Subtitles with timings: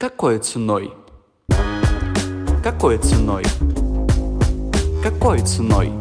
[0.00, 0.94] Какой ценой?
[2.64, 3.44] Какой ценой?
[5.02, 5.92] Какой ценой?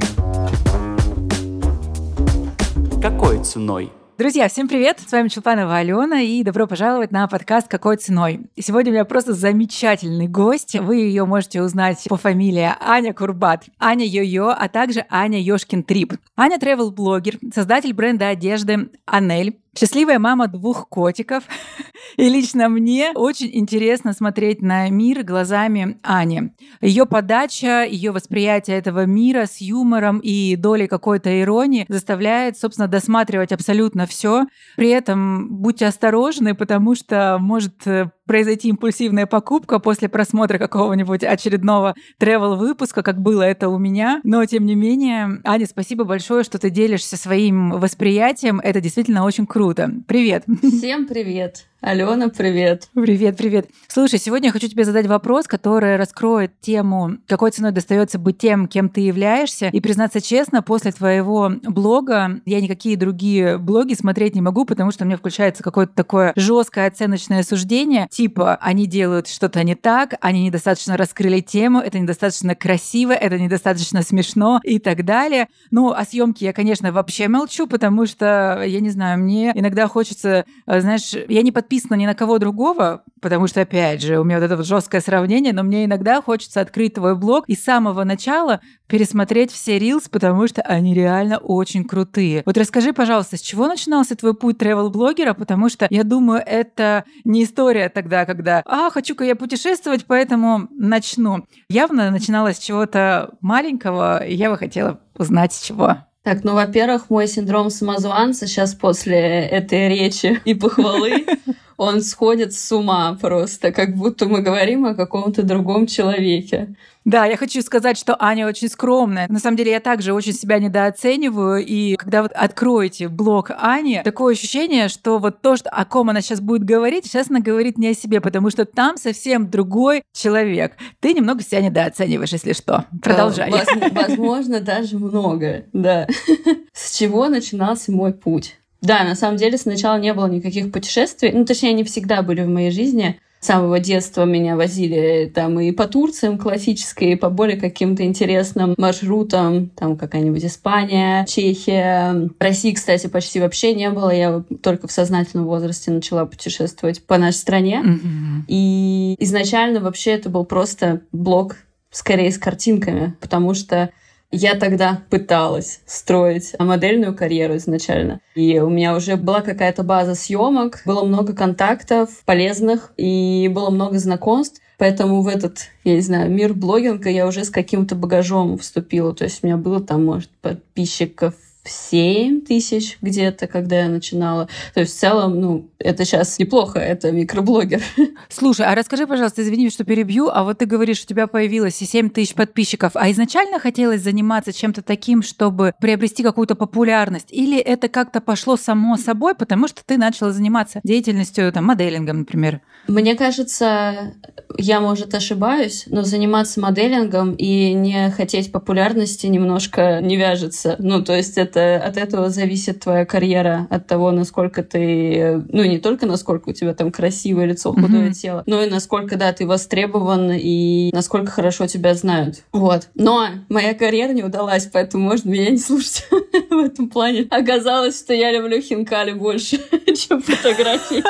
[3.02, 3.92] Какой ценой?
[4.18, 5.02] Друзья, всем привет!
[5.06, 8.50] С вами Чулпанова Алена и добро пожаловать на подкаст «Какой ценой?».
[8.58, 10.80] Сегодня у меня просто замечательный гость.
[10.80, 16.14] Вы ее можете узнать по фамилии Аня Курбат, Аня Йо-Йо, а также Аня Ёшкин Трип.
[16.38, 21.46] Аня– travel-блогер, создатель бренда одежды «Анель», Счастливая мама двух котиков.
[22.18, 26.52] И лично мне очень интересно смотреть на мир глазами Ани.
[26.82, 33.54] Ее подача, ее восприятие этого мира с юмором и долей какой-то иронии заставляет, собственно, досматривать
[33.54, 34.48] абсолютно все.
[34.76, 41.96] При этом будьте осторожны, потому что может э, произойти импульсивная покупка после просмотра какого-нибудь очередного
[42.22, 44.22] travel выпуска, как было это у меня.
[44.24, 48.60] Но, тем не менее, Аня, спасибо большое, что ты делишься своим восприятием.
[48.60, 49.92] Это действительно очень круто.
[50.08, 50.44] Привет!
[50.62, 51.69] Всем привет!
[51.82, 52.90] Алена, привет.
[52.94, 53.70] Привет, привет.
[53.88, 58.68] Слушай, сегодня я хочу тебе задать вопрос, который раскроет тему, какой ценой достается быть тем,
[58.68, 59.70] кем ты являешься.
[59.70, 65.06] И признаться честно, после твоего блога я никакие другие блоги смотреть не могу, потому что
[65.06, 70.98] меня включается какое-то такое жесткое оценочное суждение, типа они делают что-то не так, они недостаточно
[70.98, 75.48] раскрыли тему, это недостаточно красиво, это недостаточно смешно и так далее.
[75.72, 80.44] Ну, о съемке я, конечно, вообще молчу, потому что, я не знаю, мне иногда хочется,
[80.68, 84.24] э, знаешь, я не под подписана ни на кого другого, потому что, опять же, у
[84.24, 87.64] меня вот это вот жесткое сравнение, но мне иногда хочется открыть твой блог и с
[87.64, 92.42] самого начала пересмотреть все рилс, потому что они реально очень крутые.
[92.48, 97.44] Вот расскажи, пожалуйста, с чего начинался твой путь travel-блогера, потому что я думаю, это не
[97.44, 101.46] история тогда, когда «А, хочу-ка я путешествовать, поэтому начну».
[101.70, 105.98] Явно начиналось с чего-то маленького, и я бы хотела узнать, с чего.
[106.22, 111.26] Так, ну, во-первых, мой синдром самозванца сейчас после этой речи и похвалы,
[111.80, 116.76] он сходит с ума просто, как будто мы говорим о каком-то другом человеке.
[117.06, 119.28] Да, я хочу сказать, что Аня очень скромная.
[119.30, 121.66] На самом деле я также очень себя недооцениваю.
[121.66, 126.20] И когда вот откроете блог Ани, такое ощущение, что вот то, что, о ком она
[126.20, 130.74] сейчас будет говорить, сейчас она говорит не о себе, потому что там совсем другой человек.
[131.00, 132.86] Ты немного себя недооцениваешь, если что.
[133.02, 133.54] Продолжай.
[133.92, 136.08] Возможно, даже много, да.
[136.74, 138.58] С чего начинался мой путь?
[138.82, 141.32] Да, на самом деле сначала не было никаких путешествий.
[141.32, 143.20] Ну, точнее, они всегда были в моей жизни.
[143.42, 148.76] С самого детства меня возили там и по Турциям классической, и по более каким-то интересным
[148.78, 152.30] маршрутам, там какая-нибудь Испания, Чехия.
[152.38, 154.10] России, кстати, почти вообще не было.
[154.10, 157.82] Я только в сознательном возрасте начала путешествовать по нашей стране.
[157.82, 158.44] Mm-hmm.
[158.50, 161.56] И изначально вообще это был просто блог
[161.92, 163.90] скорее с картинками, потому что
[164.32, 168.22] я тогда пыталась строить модельную карьеру изначально.
[168.36, 173.98] И у меня уже была какая-то база съемок, было много контактов полезных и было много
[173.98, 174.62] знакомств.
[174.78, 179.14] Поэтому в этот, я не знаю, мир блогинга я уже с каким-то багажом вступила.
[179.14, 181.34] То есть у меня было там, может, подписчиков
[181.64, 184.48] 7 тысяч где-то, когда я начинала.
[184.74, 187.82] То есть в целом, ну, это сейчас неплохо, это микроблогер.
[188.30, 191.86] Слушай, а расскажи, пожалуйста, извини, что перебью, а вот ты говоришь, у тебя появилось и
[191.86, 197.28] 7 тысяч подписчиков, а изначально хотелось заниматься чем-то таким, чтобы приобрести какую-то популярность?
[197.32, 202.62] Или это как-то пошло само собой, потому что ты начала заниматься деятельностью, там, моделингом, например?
[202.88, 204.14] Мне кажется,
[204.58, 210.76] я, может, ошибаюсь, но заниматься моделингом и не хотеть популярности немножко не вяжется.
[210.80, 215.80] Ну, то есть это от этого зависит твоя карьера, от того, насколько ты, ну, не
[215.80, 218.14] только насколько у тебя там красивое лицо, худое mm-hmm.
[218.14, 222.44] тело, но и насколько, да, ты востребован и насколько хорошо тебя знают.
[222.52, 222.90] Вот.
[222.96, 226.08] Но моя карьера не удалась, поэтому можно меня не слушать
[226.50, 227.28] в этом плане.
[227.30, 229.58] Оказалось, что я люблю хинкали больше,
[229.96, 231.04] чем фотографии.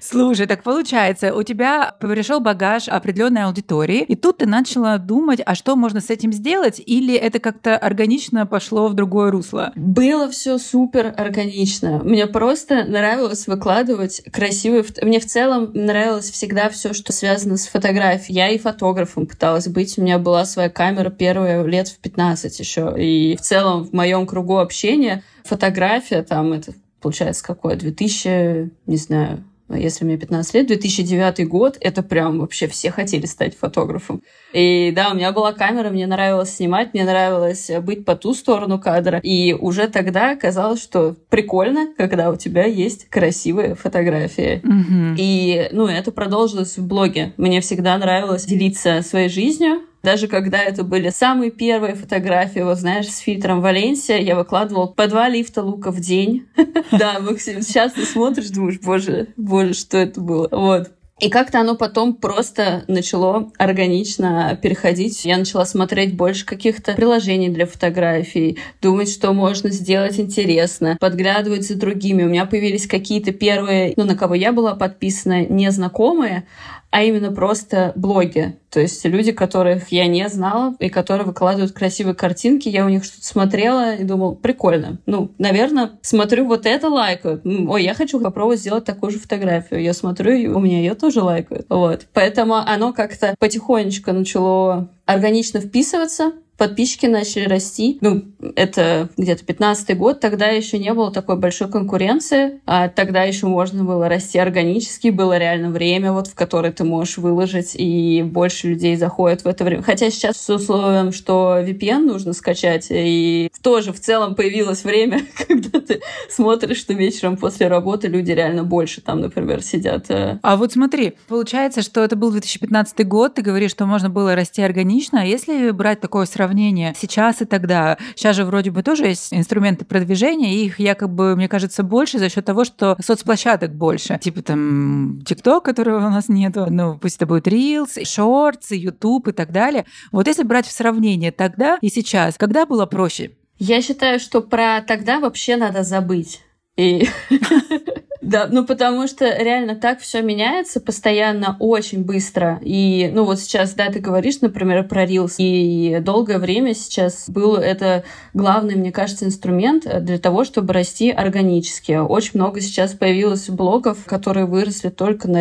[0.00, 5.54] Слушай, так получается, у тебя пришел багаж определенной аудитории, и тут ты начала думать, а
[5.54, 9.72] что можно с этим сделать, или это как-то органично пошло в другое русло?
[9.76, 12.00] Было все супер органично.
[12.02, 14.84] Мне просто нравилось выкладывать красивые...
[15.02, 18.36] Мне в целом нравилось всегда все, что связано с фотографией.
[18.36, 19.98] Я и фотографом пыталась быть.
[19.98, 22.94] У меня была своя камера первая лет в 15 еще.
[22.98, 29.44] И в целом в моем кругу общения фотография там это получается какое 2000 не знаю
[29.74, 34.22] если мне 15 лет, 2009 год, это прям вообще все хотели стать фотографом.
[34.52, 38.78] И да, у меня была камера, мне нравилось снимать, мне нравилось быть по ту сторону
[38.78, 39.18] кадра.
[39.18, 44.60] И уже тогда казалось, что прикольно, когда у тебя есть красивые фотографии.
[44.64, 45.14] Mm-hmm.
[45.18, 47.32] И, ну, это продолжилось в блоге.
[47.36, 53.08] Мне всегда нравилось делиться своей жизнью, даже когда это были самые первые фотографии, вот знаешь,
[53.08, 56.46] с фильтром Валенсия, я выкладывал по два лифта лука в день.
[56.92, 60.48] Да, Максим, сейчас ты смотришь, думаешь, боже, боже, что это было.
[60.50, 60.90] Вот.
[61.20, 65.24] И как-то оно потом просто начало органично переходить.
[65.26, 71.76] Я начала смотреть больше каких-то приложений для фотографий, думать, что можно сделать интересно, подглядывать за
[71.76, 72.22] другими.
[72.22, 76.46] У меня появились какие-то первые, ну, на кого я была подписана, незнакомые,
[76.90, 78.56] а именно просто блоги.
[78.70, 82.68] То есть люди, которых я не знала и которые выкладывают красивые картинки.
[82.68, 84.98] Я у них что-то смотрела и думала, прикольно.
[85.06, 87.42] Ну, наверное, смотрю вот это лайкают.
[87.44, 89.82] Ой, я хочу попробовать сделать такую же фотографию.
[89.82, 91.66] Я смотрю, и у меня ее тоже лайкают.
[91.68, 92.06] Вот.
[92.12, 97.96] Поэтому оно как-то потихонечку начало органично вписываться подписчики начали расти.
[98.02, 98.22] Ну,
[98.54, 103.82] это где-то 15 год, тогда еще не было такой большой конкуренции, а тогда еще можно
[103.82, 108.96] было расти органически, было реально время, вот, в которое ты можешь выложить, и больше людей
[108.96, 109.82] заходят в это время.
[109.82, 115.80] Хотя сейчас с условием, что VPN нужно скачать, и тоже в целом появилось время, когда
[115.80, 120.10] ты смотришь, что вечером после работы люди реально больше там, например, сидят.
[120.10, 120.38] Э.
[120.42, 124.60] А вот смотри, получается, что это был 2015 год, ты говоришь, что можно было расти
[124.60, 127.96] органично, а если брать такое сравнение сравнение сейчас и тогда.
[128.16, 132.28] Сейчас же вроде бы тоже есть инструменты продвижения, и их якобы, мне кажется, больше за
[132.28, 134.18] счет того, что соцплощадок больше.
[134.20, 139.32] Типа там ТикТок, которого у нас нету, ну пусть это будет Reels, Shorts, YouTube и
[139.32, 139.86] так далее.
[140.10, 143.30] Вот если брать в сравнение тогда и сейчас, когда было проще?
[143.58, 146.40] Я считаю, что про тогда вообще надо забыть.
[146.76, 147.08] И
[148.22, 152.60] Да, ну потому что реально так все меняется постоянно, очень быстро.
[152.62, 157.56] И, ну вот сейчас, да, ты говоришь, например, про Reels, и долгое время сейчас был
[157.56, 161.92] это главный, мне кажется, инструмент для того, чтобы расти органически.
[161.92, 165.40] Очень много сейчас появилось блогов, которые выросли только на.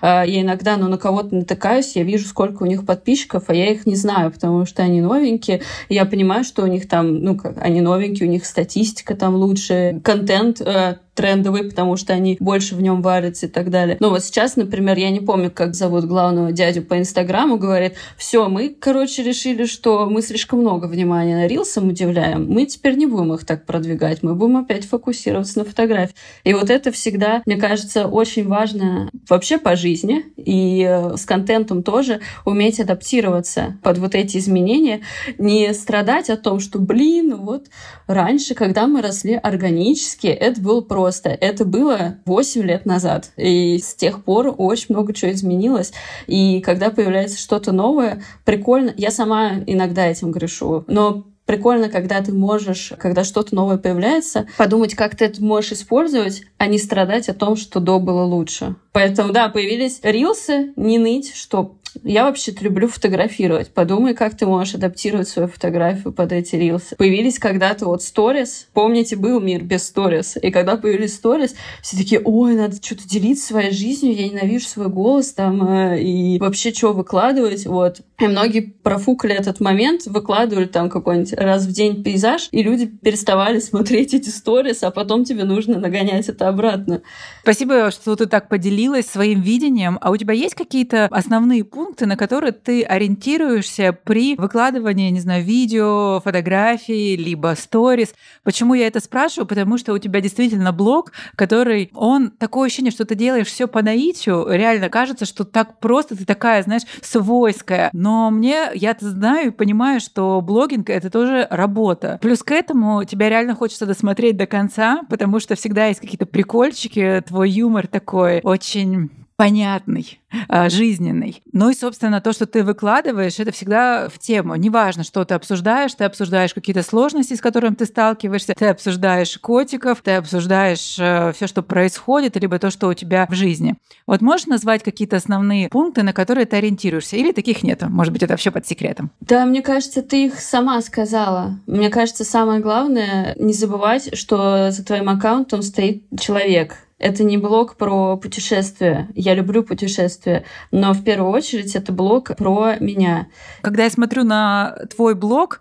[0.00, 3.70] А, я иногда, ну, на кого-то натыкаюсь, я вижу, сколько у них подписчиков, а я
[3.70, 5.60] их не знаю, потому что они новенькие.
[5.90, 10.00] Я понимаю, что у них там, ну, как, они новенькие, у них статистика там лучше,
[10.02, 13.96] контент э, трендовый, потому что они больше в нем варятся и так далее.
[13.98, 18.48] Но вот сейчас, например, я не помню, как зовут главного дядю по Инстаграму, говорит, все,
[18.48, 23.34] мы, короче, решили, что мы слишком много внимания на рилсам уделяем, мы теперь не будем
[23.34, 26.14] их так продвигать, мы будем опять фокусироваться на фотографии.
[26.44, 31.82] И вот это всегда, мне кажется, очень важно вообще по жизни и э, с контентом
[31.82, 35.00] тоже уметь адаптироваться под вот эти изменения,
[35.36, 37.66] не страдать о том, что, блин, вот
[38.06, 41.30] раньше, когда мы росли органически, это было просто просто.
[41.30, 43.30] Это было 8 лет назад.
[43.38, 45.94] И с тех пор очень много чего изменилось.
[46.26, 48.92] И когда появляется что-то новое, прикольно.
[48.98, 50.84] Я сама иногда этим грешу.
[50.86, 56.42] Но прикольно, когда ты можешь, когда что-то новое появляется, подумать, как ты это можешь использовать,
[56.58, 58.76] а не страдать о том, что до было лучше.
[58.92, 63.72] Поэтому, да, появились рилсы, не ныть, что я вообще-то люблю фотографировать.
[63.72, 66.96] Подумай, как ты можешь адаптировать свою фотографию под эти рилсы.
[66.96, 68.68] Появились когда-то вот сторис.
[68.72, 70.36] Помните, был мир без сторис.
[70.40, 74.88] И когда появились сторис, все такие, ой, надо что-то делиться своей жизнью, я ненавижу свой
[74.88, 78.00] голос там, э, и вообще что выкладывать, вот.
[78.18, 83.60] И многие профукали этот момент, выкладывали там какой-нибудь раз в день пейзаж, и люди переставали
[83.60, 87.02] смотреть эти сторис, а потом тебе нужно нагонять это обратно.
[87.42, 89.98] Спасибо, что ты так поделилась своим видением.
[90.00, 95.44] А у тебя есть какие-то основные пункты, на которые ты ориентируешься при выкладывании, не знаю,
[95.44, 98.14] видео, фотографий, либо сторис.
[98.44, 99.46] Почему я это спрашиваю?
[99.46, 103.82] Потому что у тебя действительно блог, который, он такое ощущение, что ты делаешь все по
[103.82, 104.46] наитию.
[104.48, 107.90] Реально кажется, что так просто, ты такая, знаешь, свойская.
[107.92, 112.18] Но мне, я это знаю и понимаю, что блогинг— это тоже работа.
[112.20, 117.22] Плюс к этому тебя реально хочется досмотреть до конца, потому что всегда есть какие-то прикольчики,
[117.26, 121.40] твой юмор такой очень понятный, а, жизненный.
[121.52, 124.56] Ну и, собственно, то, что ты выкладываешь, это всегда в тему.
[124.56, 130.00] Неважно, что ты обсуждаешь, ты обсуждаешь какие-то сложности, с которыми ты сталкиваешься, ты обсуждаешь котиков,
[130.02, 133.76] ты обсуждаешь э, все, что происходит, либо то, что у тебя в жизни.
[134.08, 137.16] Вот можешь назвать какие-то основные пункты, на которые ты ориентируешься?
[137.16, 137.82] Или таких нет?
[137.88, 139.12] Может быть, это все под секретом?
[139.20, 141.60] Да, мне кажется, ты их сама сказала.
[141.68, 147.76] Мне кажется, самое главное не забывать, что за твоим аккаунтом стоит человек, это не блог
[147.76, 149.08] про путешествия.
[149.14, 153.28] Я люблю путешествия, но в первую очередь это блог про меня.
[153.62, 155.60] Когда я смотрю на твой блог,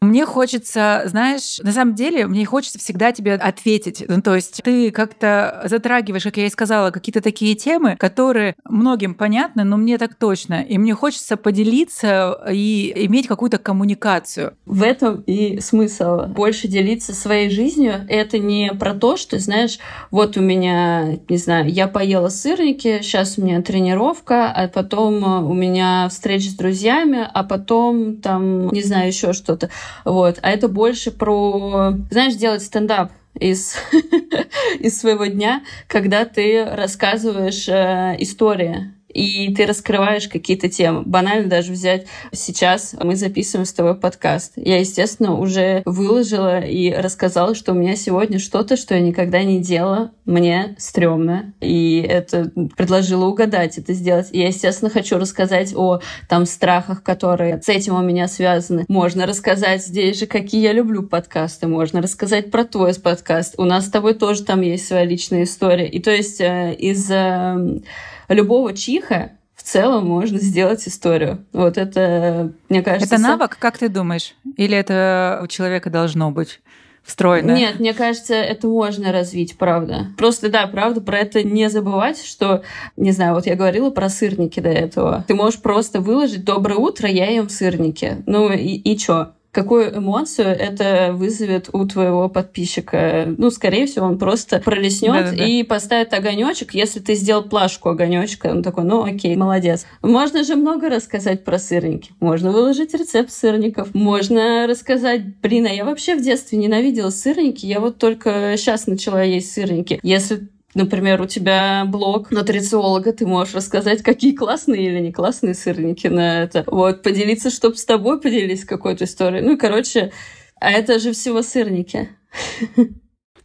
[0.00, 4.04] мне хочется, знаешь, на самом деле, мне хочется всегда тебе ответить.
[4.06, 9.14] Ну, то есть ты как-то затрагиваешь, как я и сказала, какие-то такие темы, которые многим
[9.14, 10.62] понятны, но мне так точно.
[10.62, 14.54] И мне хочется поделиться и иметь какую-то коммуникацию.
[14.66, 16.26] В этом и смысл.
[16.26, 18.06] Больше делиться своей жизнью.
[18.08, 19.78] Это не про то, что, знаешь,
[20.10, 25.54] вот у меня, не знаю, я поела сырники, сейчас у меня тренировка, а потом у
[25.54, 29.70] меня встреча с друзьями, а потом там, не знаю, еще что-то
[30.04, 30.38] Вот.
[30.42, 33.76] А это больше про, знаешь, делать стендап из,
[34.78, 41.02] из своего дня, когда ты рассказываешь э, истории и ты раскрываешь какие-то темы.
[41.04, 44.52] Банально даже взять сейчас мы записываем с тобой подкаст.
[44.56, 49.60] Я, естественно, уже выложила и рассказала, что у меня сегодня что-то, что я никогда не
[49.60, 51.52] делала, мне стрёмно.
[51.60, 54.28] И это предложила угадать это сделать.
[54.32, 58.84] И я, естественно, хочу рассказать о там страхах, которые с этим у меня связаны.
[58.88, 61.66] Можно рассказать здесь же, какие я люблю подкасты.
[61.66, 63.54] Можно рассказать про твой подкаст.
[63.58, 65.88] У нас с тобой тоже там есть своя личная история.
[65.88, 67.80] И то есть э, из э,
[68.28, 71.44] любого чиха в целом можно сделать историю.
[71.52, 73.14] Вот это, мне кажется...
[73.14, 73.60] Это навык, сам...
[73.60, 74.34] как ты думаешь?
[74.56, 76.60] Или это у человека должно быть?
[77.08, 77.52] встроено.
[77.52, 80.08] Нет, мне кажется, это можно развить, правда.
[80.18, 82.62] Просто, да, правда, про это не забывать, что,
[82.96, 85.24] не знаю, вот я говорила про сырники до этого.
[85.26, 88.22] Ты можешь просто выложить «Доброе утро, я ем сырники».
[88.26, 89.32] Ну и, и чё?
[89.52, 93.24] Какую эмоцию это вызовет у твоего подписчика.
[93.38, 96.74] Ну, скорее всего, он просто пролеснет и поставит огонечек.
[96.74, 99.86] Если ты сделал плашку огонечка, он такой, ну окей, молодец.
[100.02, 102.12] Можно же много рассказать про сырники.
[102.20, 103.94] Можно выложить рецепт сырников.
[103.94, 107.66] Можно рассказать, блин, а я вообще в детстве ненавидела сырники.
[107.66, 109.98] Я вот только сейчас начала есть сырники.
[110.02, 116.08] Если Например, у тебя блог нутрициолога, ты можешь рассказать, какие классные или не классные сырники
[116.08, 116.64] на это.
[116.66, 119.42] Вот, поделиться, чтобы с тобой поделились какой-то историей.
[119.42, 120.12] Ну, короче,
[120.60, 122.10] а это же всего сырники.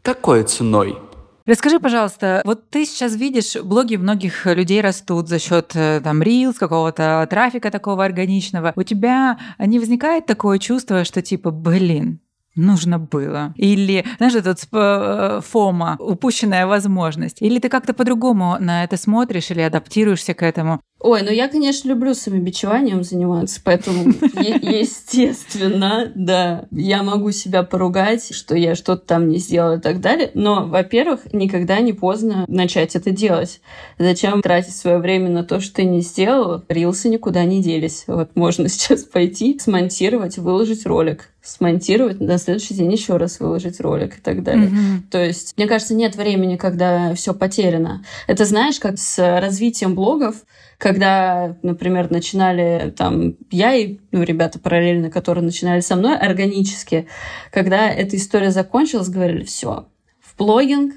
[0.02, 0.98] Какой ценой?
[1.46, 6.58] Расскажи, пожалуйста, вот ты сейчас видишь, блоги многих людей растут за счет э, там рилс,
[6.58, 8.72] какого-то трафика такого органичного.
[8.78, 12.22] У тебя не возникает такое чувство, что типа, блин,
[12.56, 13.54] нужно было.
[13.56, 17.42] Или, знаешь, этот э, фома, упущенная возможность.
[17.42, 20.82] Или ты как-то по-другому на это смотришь или адаптируешься к этому?
[21.00, 28.56] Ой, ну я, конечно, люблю самобичеванием заниматься, поэтому, естественно, да, я могу себя поругать, что
[28.56, 30.32] я что-то там не сделала и так далее.
[30.34, 33.60] Но, во-первых, никогда не поздно начать это делать.
[34.00, 36.64] Зачем тратить свое время на то, что ты не сделал?
[36.70, 38.06] Рилсы никуда не делись.
[38.08, 44.18] Вот можно сейчас пойти, смонтировать, выложить ролик смонтировать, на следующий день еще раз выложить ролик
[44.18, 44.70] и так далее.
[44.70, 45.12] Mm-hmm.
[45.12, 48.06] То есть, мне кажется, нет времени, когда все потеряно.
[48.28, 50.38] Это знаешь, как с развитием блогов,
[50.78, 57.08] когда, например, начинали там я и ну, ребята параллельно, которые начинали со мной органически,
[57.52, 59.88] когда эта история закончилась, говорили, все,
[60.22, 60.96] в блогинг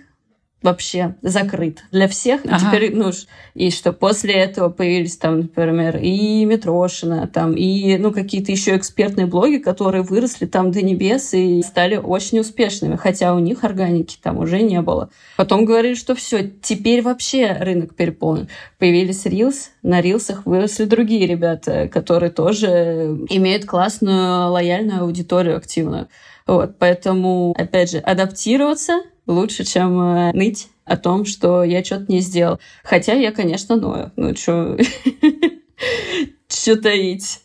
[0.62, 2.40] вообще закрыт для всех.
[2.44, 2.56] Ага.
[2.56, 3.10] И теперь, ну,
[3.54, 9.26] и что после этого появились там, например, и Митрошина, там, и, ну, какие-то еще экспертные
[9.26, 14.38] блоги, которые выросли там до небес и стали очень успешными, хотя у них органики там
[14.38, 15.10] уже не было.
[15.36, 18.48] Потом говорили, что все, теперь вообще рынок переполнен.
[18.78, 26.08] Появились Reels, на рилсах выросли другие ребята, которые тоже имеют классную, лояльную аудиторию активную.
[26.46, 32.21] Вот, поэтому, опять же, адаптироваться лучше, чем э, ныть о том, что я что-то не
[32.21, 32.59] сделал.
[32.85, 34.12] Хотя я, конечно, ною.
[34.16, 34.76] Ну, что...
[36.49, 37.40] Что таить?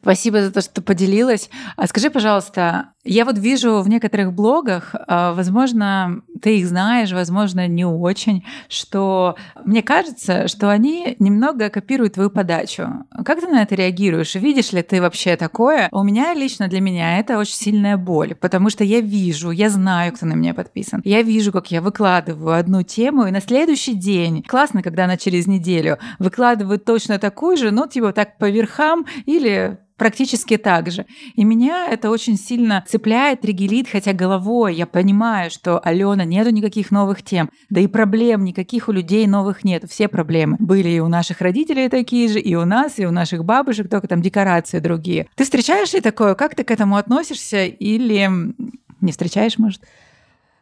[0.00, 1.48] Спасибо за то, что поделилась.
[1.76, 7.66] А скажи, пожалуйста, я вот вижу в некоторых блогах, а, возможно, ты их знаешь, возможно,
[7.66, 13.04] не очень, что мне кажется, что они немного копируют твою подачу.
[13.24, 14.34] Как ты на это реагируешь?
[14.36, 15.88] Видишь ли ты вообще такое?
[15.90, 20.12] У меня лично для меня это очень сильная боль, потому что я вижу, я знаю,
[20.12, 21.00] кто на меня подписан.
[21.04, 25.48] Я вижу, как я выкладываю одну тему, и на следующий день, классно, когда она через
[25.48, 31.06] неделю, выкладывает точно такую же, но типа так по верхам или практически так же.
[31.36, 36.90] И меня это очень сильно цепляет, регелит, хотя головой я понимаю, что Алена, нету никаких
[36.90, 39.84] новых тем, да и проблем никаких у людей новых нет.
[39.88, 43.46] Все проблемы были и у наших родителей такие же, и у нас, и у наших
[43.46, 45.26] бабушек, только там декорации другие.
[45.36, 46.34] Ты встречаешь ли такое?
[46.34, 47.64] Как ты к этому относишься?
[47.64, 48.28] Или
[49.00, 49.80] не встречаешь, может?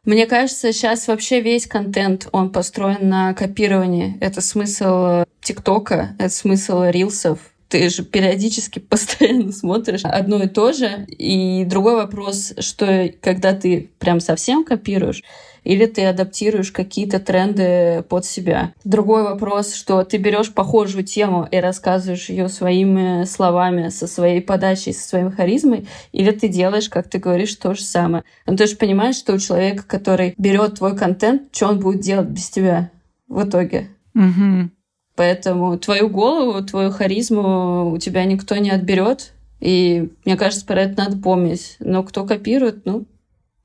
[0.05, 4.17] Мне кажется, сейчас вообще весь контент, он построен на копировании.
[4.21, 11.07] Это смысл ТикТока, это смысл рилсов, ты же периодически постоянно смотришь одно и то же.
[11.09, 15.23] И другой вопрос, что когда ты прям совсем копируешь,
[15.63, 18.73] или ты адаптируешь какие-то тренды под себя.
[18.85, 24.95] Другой вопрос, что ты берешь похожую тему и рассказываешь ее своими словами, со своей подачей,
[24.95, 28.25] со своей харизмой, или ты делаешь, как ты говоришь, то же самое.
[28.47, 32.29] Но ты же понимаешь, что у человека, который берет твой контент, что он будет делать
[32.29, 32.91] без тебя
[33.29, 33.89] в итоге?
[34.15, 34.71] Угу.
[35.17, 39.33] Поэтому твою голову, твою харизму у тебя никто не отберет.
[39.61, 41.77] И мне кажется, про это надо помнить.
[41.81, 43.05] Но кто копирует, ну,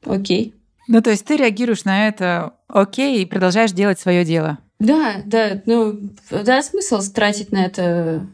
[0.05, 0.53] окей.
[0.87, 4.59] Ну, то есть ты реагируешь на это окей и продолжаешь делать свое дело.
[4.79, 5.97] Да, да, ну,
[6.29, 8.27] да, смысл тратить на это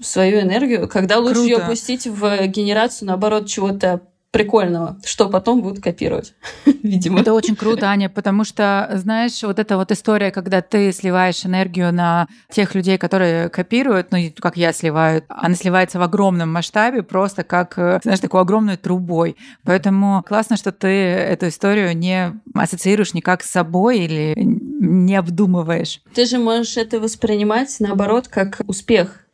[0.00, 6.34] свою энергию, когда лучше ее пустить в генерацию, наоборот, чего-то прикольного, что потом будут копировать,
[6.66, 7.20] видимо.
[7.20, 11.92] Это очень круто, Аня, потому что, знаешь, вот эта вот история, когда ты сливаешь энергию
[11.92, 17.44] на тех людей, которые копируют, ну, как я сливаю, она сливается в огромном масштабе, просто
[17.44, 19.36] как, знаешь, такой огромной трубой.
[19.64, 26.02] Поэтому классно, что ты эту историю не ассоциируешь никак с собой или не обдумываешь.
[26.14, 29.25] Ты же можешь это воспринимать, наоборот, как успех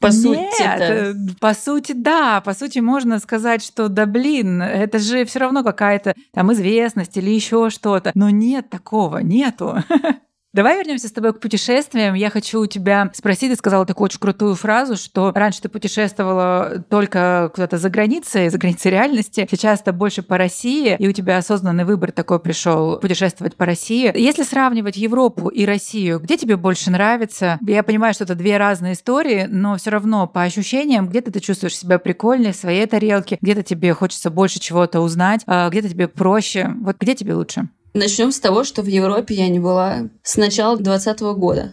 [0.00, 2.40] по сути э, по сути, да.
[2.40, 7.30] По сути, можно сказать, что да блин, это же все равно какая-то там известность или
[7.30, 8.12] еще что-то.
[8.14, 9.82] Но нет такого, нету.
[10.54, 12.14] Давай вернемся с тобой к путешествиям.
[12.14, 16.82] Я хочу у тебя спросить, ты сказала такую очень крутую фразу, что раньше ты путешествовала
[16.88, 21.36] только куда-то за границей, за границей реальности, сейчас это больше по России, и у тебя
[21.36, 24.10] осознанный выбор такой пришел путешествовать по России.
[24.18, 27.58] Если сравнивать Европу и Россию, где тебе больше нравится?
[27.66, 31.76] Я понимаю, что это две разные истории, но все равно по ощущениям, где-то ты чувствуешь
[31.76, 36.70] себя прикольнее в своей тарелке, где-то тебе хочется больше чего-то узнать, а где-то тебе проще.
[36.80, 37.68] Вот где тебе лучше?
[37.98, 41.72] Начнем с того, что в Европе я не была с начала 2020 года.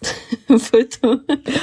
[0.70, 1.20] Поэтому...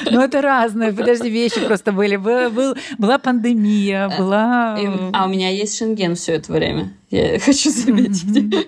[0.09, 2.15] Ну, это разные, подожди, вещи просто были.
[2.15, 4.79] Был, был, была пандемия, э, была...
[5.13, 8.67] А у меня есть Шенген все это время я хочу заметить.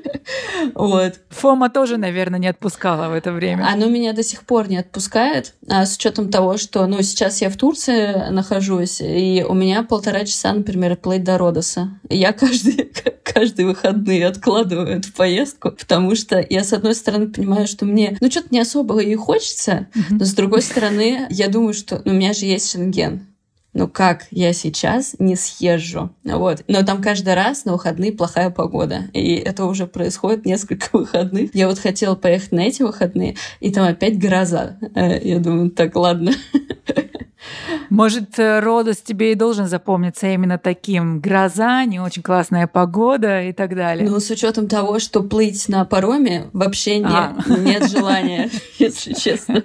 [0.73, 1.19] вот.
[1.29, 3.67] Фома тоже, наверное, не отпускала в это время.
[3.67, 7.49] Оно меня до сих пор не отпускает, а с учетом того, что, ну, сейчас я
[7.49, 11.99] в Турции нахожусь, и у меня полтора часа, например, плыть до Родоса.
[12.09, 12.91] Я каждый,
[13.23, 18.31] каждый выходные откладываю эту поездку, потому что я, с одной стороны, понимаю, что мне, ну,
[18.31, 22.33] что-то не особо и хочется, но с другой стороны, я думаю, что ну, у меня
[22.33, 23.30] же есть Шенген
[23.73, 26.09] ну как я сейчас не съезжу?
[26.23, 26.63] Вот.
[26.67, 29.09] Но там каждый раз на выходные плохая погода.
[29.13, 31.55] И это уже происходит несколько выходных.
[31.55, 34.77] Я вот хотела поехать на эти выходные, и там опять гроза.
[34.95, 36.31] Э, я думаю, так, ладно.
[37.89, 41.19] Может, э, Родос тебе и должен запомниться именно таким.
[41.19, 44.09] Гроза, не очень классная погода и так далее.
[44.09, 47.35] Ну, с учетом того, что плыть на пароме вообще не, а.
[47.47, 48.49] нет желания,
[48.79, 49.63] если честно.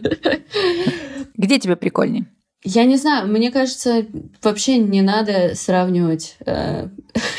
[1.36, 2.26] Где тебе прикольней?
[2.68, 4.06] Я не знаю, мне кажется,
[4.42, 6.88] вообще не надо сравнивать э,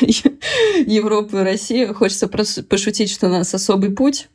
[0.86, 1.94] Европу и Россию.
[1.94, 4.30] Хочется просто пошутить, что у нас особый путь.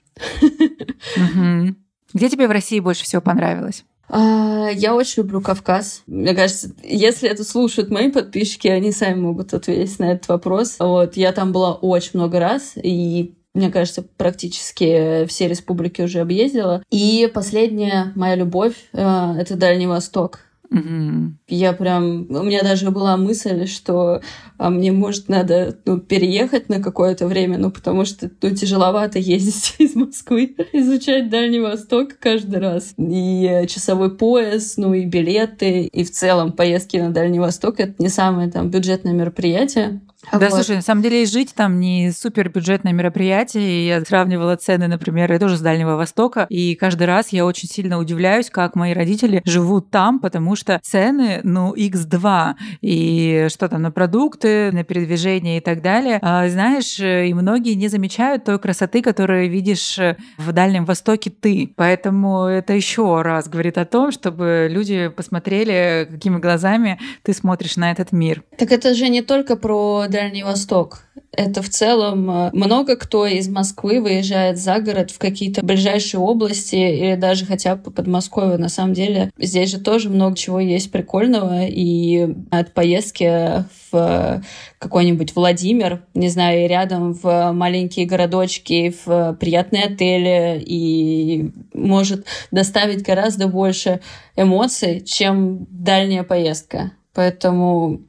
[2.14, 3.86] Где тебе в России больше всего понравилось?
[4.08, 6.04] А, я очень люблю Кавказ.
[6.06, 10.76] Мне кажется, если это слушают мои подписчики, они сами могут ответить на этот вопрос.
[10.78, 16.84] Вот, я там была очень много раз, и мне кажется, практически все республики уже объездила.
[16.92, 20.42] И последняя моя любовь э, это Дальний Восток.
[20.74, 21.34] Угу.
[21.50, 22.26] Я прям...
[22.30, 24.22] У меня даже была мысль, что
[24.58, 29.76] а мне, может, надо ну, переехать на какое-то время, ну, потому что ну, тяжеловато ездить
[29.78, 32.96] из Москвы, изучать Дальний Восток каждый раз.
[32.98, 38.10] И часовой пояс, ну, и билеты, и в целом поездки на Дальний Восток— это не
[38.10, 40.02] самое там бюджетное мероприятие.
[40.32, 40.52] Да, вот.
[40.52, 43.88] слушай, на самом деле жить там не супер бюджетное мероприятие.
[43.88, 48.00] Я сравнивала цены, например, я тоже с Дальнего Востока, и каждый раз я очень сильно
[48.00, 53.92] удивляюсь, как мои родители живут там, потому что цены, ну, x2, и что там на
[53.92, 56.20] продукты, на передвижение и так далее.
[56.22, 60.00] А, знаешь, и многие не замечают той красоты, которую видишь
[60.38, 61.74] в Дальнем Востоке ты.
[61.76, 67.92] Поэтому это еще раз говорит о том, чтобы люди посмотрели, какими глазами ты смотришь на
[67.92, 68.44] этот мир.
[68.58, 71.06] Так это же не только про Дальний Восток.
[71.32, 76.76] Это в целом э, много кто из Москвы выезжает за город в какие-то ближайшие области
[76.76, 78.60] или даже хотя бы по Подмосковью.
[78.60, 81.66] На самом деле здесь же тоже много чего есть прикольного.
[81.66, 84.44] И от поездки в
[84.78, 93.48] какой-нибудь Владимир, не знаю, рядом в маленькие городочки, в приятные отели и может доставить гораздо
[93.48, 94.00] больше
[94.36, 96.92] эмоций, чем дальняя поездка.
[97.16, 98.02] Поэтому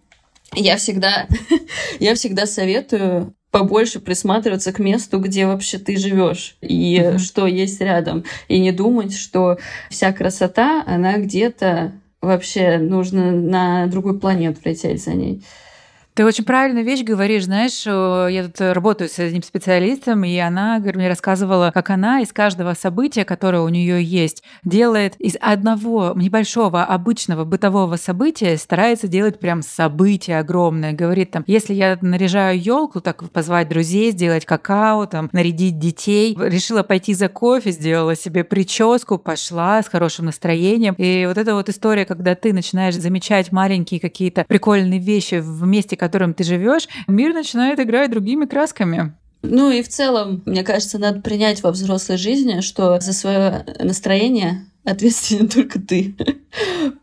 [0.54, 1.26] я всегда,
[2.00, 7.18] я всегда советую побольше присматриваться к месту, где вообще ты живешь и uh-huh.
[7.18, 8.24] что есть рядом.
[8.48, 9.58] И не думать, что
[9.90, 15.44] вся красота, она где-то вообще нужно на другую планету лететь за ней.
[16.16, 21.08] Ты очень правильную вещь говоришь, знаешь, я тут работаю с одним специалистом, и она мне
[21.08, 27.44] рассказывала, как она из каждого события, которое у нее есть, делает из одного небольшого обычного
[27.44, 30.92] бытового события, старается делать прям событие огромное.
[30.92, 36.84] Говорит там, если я наряжаю елку, так позвать друзей, сделать какао, там, нарядить детей, решила
[36.84, 40.94] пойти за кофе, сделала себе прическу, пошла с хорошим настроением.
[40.96, 45.96] И вот эта вот история, когда ты начинаешь замечать маленькие какие-то прикольные вещи в месте,
[46.04, 49.14] котором ты живешь, мир начинает играть другими красками.
[49.42, 54.66] Ну и в целом, мне кажется, надо принять во взрослой жизни, что за свое настроение
[54.84, 56.14] ответственен только ты.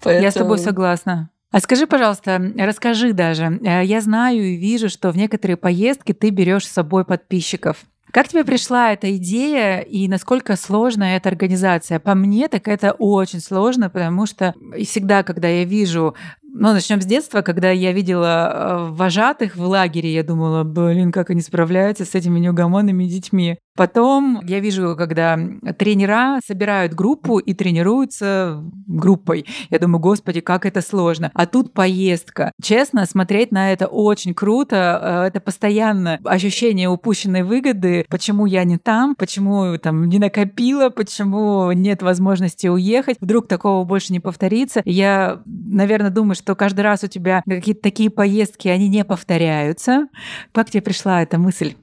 [0.01, 0.23] Поэтому...
[0.23, 1.29] Я с тобой согласна.
[1.51, 3.59] А скажи, пожалуйста, расскажи даже.
[3.63, 7.85] Э, я знаю и вижу, что в некоторые поездки ты берешь с собой подписчиков.
[8.11, 11.97] Как тебе пришла эта идея и насколько сложная эта организация?
[11.99, 16.15] По мне, так это очень сложно, потому что всегда, когда я вижу
[16.53, 21.29] ну, начнем с детства, когда я видела э, вожатых в лагере, я думала, блин, как
[21.29, 23.57] они справляются с этими неугомонными детьми.
[23.75, 25.39] Потом я вижу, когда
[25.77, 29.45] тренера собирают группу и тренируются группой.
[29.69, 31.31] Я думаю, господи, как это сложно.
[31.33, 32.51] А тут поездка.
[32.61, 35.23] Честно, смотреть на это очень круто.
[35.23, 38.05] Э, это постоянно ощущение упущенной выгоды.
[38.09, 39.15] Почему я не там?
[39.15, 40.89] Почему там не накопила?
[40.89, 43.17] Почему нет возможности уехать?
[43.21, 44.81] Вдруг такого больше не повторится?
[44.83, 50.07] Я, наверное, думаю, что каждый раз у тебя какие-то такие поездки, они не повторяются.
[50.51, 51.75] Как тебе пришла эта мысль?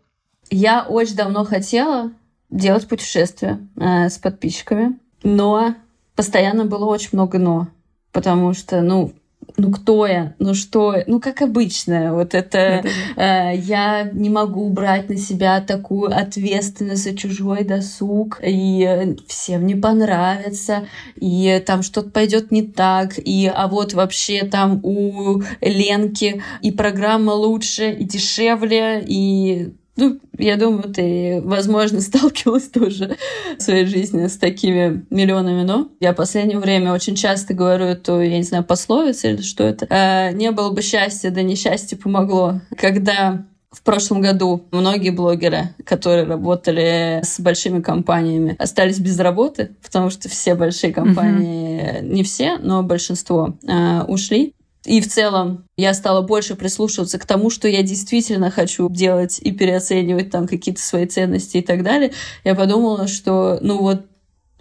[0.51, 2.11] Я очень давно хотела
[2.51, 5.75] делать путешествия э, с подписчиками, но
[6.17, 7.69] постоянно было очень много «но».
[8.11, 9.13] Потому что, ну,
[9.59, 12.85] ну кто я, ну что, ну как обычно, вот это
[13.17, 19.75] э, я не могу брать на себя такую ответственность за чужой досуг, и всем не
[19.75, 26.71] понравится, и там что-то пойдет не так, и а вот вообще там у Ленки и
[26.71, 33.17] программа лучше и дешевле, и ну, я думаю, ты, возможно, сталкивалась тоже
[33.59, 35.89] в своей жизни с такими миллионами «но».
[36.01, 39.87] Я в последнее время очень часто говорю эту, я не знаю, пословицу или что это.
[39.91, 42.61] «А, «Не было бы счастья, да несчастье помогло».
[42.77, 50.11] Когда в прошлом году многие блогеры, которые работали с большими компаниями, остались без работы, потому
[50.11, 52.09] что все большие компании, mm-hmm.
[52.09, 54.55] не все, но большинство э, ушли.
[54.89, 59.53] И в целом я стала больше прислушиваться к тому, что я действительно хочу делать и
[59.53, 62.13] переоценивать там какие-то свои ценности и так далее.
[62.43, 64.07] Я подумала, что, ну вот,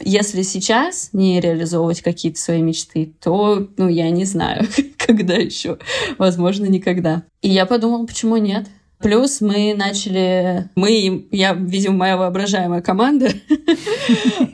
[0.02, 5.78] если сейчас не реализовывать какие-то свои мечты, то, ну, я не знаю, когда еще.
[6.18, 7.24] Возможно, никогда.
[7.42, 8.68] И я подумала, почему нет?
[9.00, 13.30] Плюс мы начали, мы, я, видимо, моя воображаемая команда.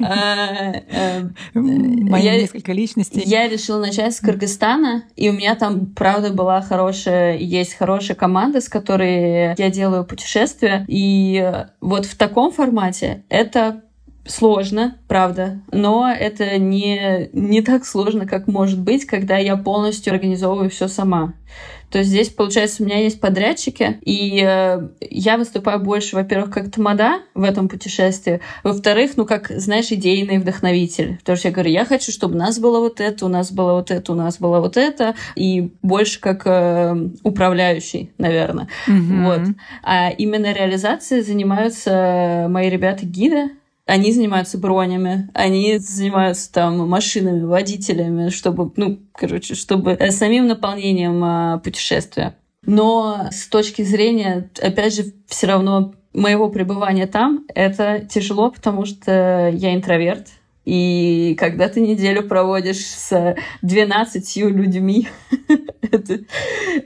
[0.06, 1.22] А, э,
[1.54, 3.22] Мои несколько личностей.
[3.26, 8.60] Я решила начать с Кыргызстана, и у меня там, правда, была хорошая, есть хорошая команда,
[8.60, 10.84] с которой я делаю путешествия.
[10.90, 13.84] И вот в таком формате это
[14.26, 20.70] сложно, правда, но это не, не так сложно, как может быть, когда я полностью организовываю
[20.70, 21.34] все сама.
[21.94, 26.72] То есть здесь, получается, у меня есть подрядчики, и э, я выступаю больше, во-первых, как
[26.72, 31.18] тамада в этом путешествии, во-вторых, ну, как, знаешь, идейный вдохновитель.
[31.20, 33.74] Потому что я говорю, я хочу, чтобы у нас было вот это, у нас было
[33.74, 38.70] вот это, у нас было вот это, и больше как э, управляющий, наверное.
[38.88, 39.26] Mm-hmm.
[39.26, 39.56] Вот.
[39.84, 43.52] А именно реализацией занимаются мои ребята-гиды,
[43.86, 51.24] они занимаются бронями, они занимаются там машинами, водителями, чтобы, ну, короче, чтобы э, самим наполнением
[51.24, 52.36] а, путешествия.
[52.66, 59.50] Но с точки зрения, опять же, все равно моего пребывания там, это тяжело, потому что
[59.54, 60.28] я интроверт,
[60.66, 65.10] и когда ты неделю проводишь с 12 людьми,
[65.82, 66.20] это,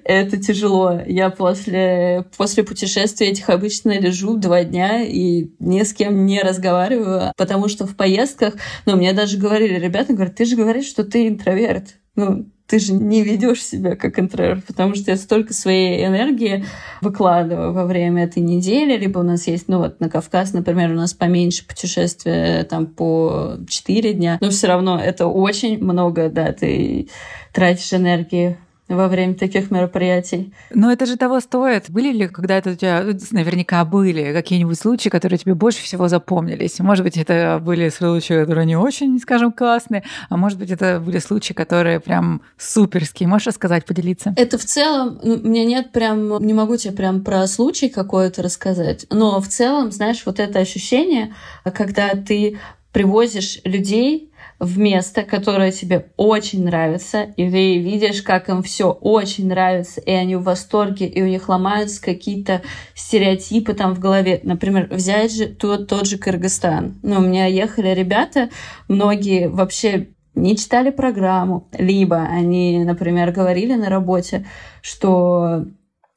[0.04, 1.00] это тяжело.
[1.06, 7.34] Я после, после путешествия этих обычно лежу два дня и ни с кем не разговариваю,
[7.38, 11.28] потому что в поездках, ну, мне даже говорили, ребята говорят, ты же говоришь, что ты
[11.28, 11.96] интроверт.
[12.16, 16.66] Ну, ты же не ведешь себя как интроверт, потому что я столько своей энергии
[17.02, 20.96] выкладываю во время этой недели, либо у нас есть, ну вот на Кавказ, например, у
[20.96, 27.08] нас поменьше путешествия, там по 4 дня, но все равно это очень много, да, ты
[27.54, 30.54] тратишь энергии во время таких мероприятий.
[30.74, 31.90] Но это же того стоит.
[31.90, 36.80] Были ли когда-то у тебя, ну, наверняка были какие-нибудь случаи, которые тебе больше всего запомнились?
[36.80, 41.20] Может быть, это были случаи, которые не очень, скажем, классные, а может быть, это были
[41.20, 43.28] случаи, которые прям суперские.
[43.28, 44.34] Можешь рассказать, поделиться?
[44.38, 49.06] Это в целом, ну, меня нет прям, не могу тебе прям про случай какой-то рассказать,
[49.10, 52.58] но в целом, знаешь, вот это ощущение, когда ты
[52.92, 54.27] привозишь людей
[54.60, 60.12] в место, которое тебе очень нравится, и ты видишь, как им все очень нравится, и
[60.12, 62.62] они в восторге, и у них ломаются какие-то
[62.96, 64.40] стереотипы там в голове.
[64.44, 67.00] Например, взять же тот, тот же Кыргызстан.
[67.04, 68.50] Ну, у меня ехали ребята,
[68.88, 74.46] многие вообще не читали программу, либо они, например, говорили на работе,
[74.82, 75.66] что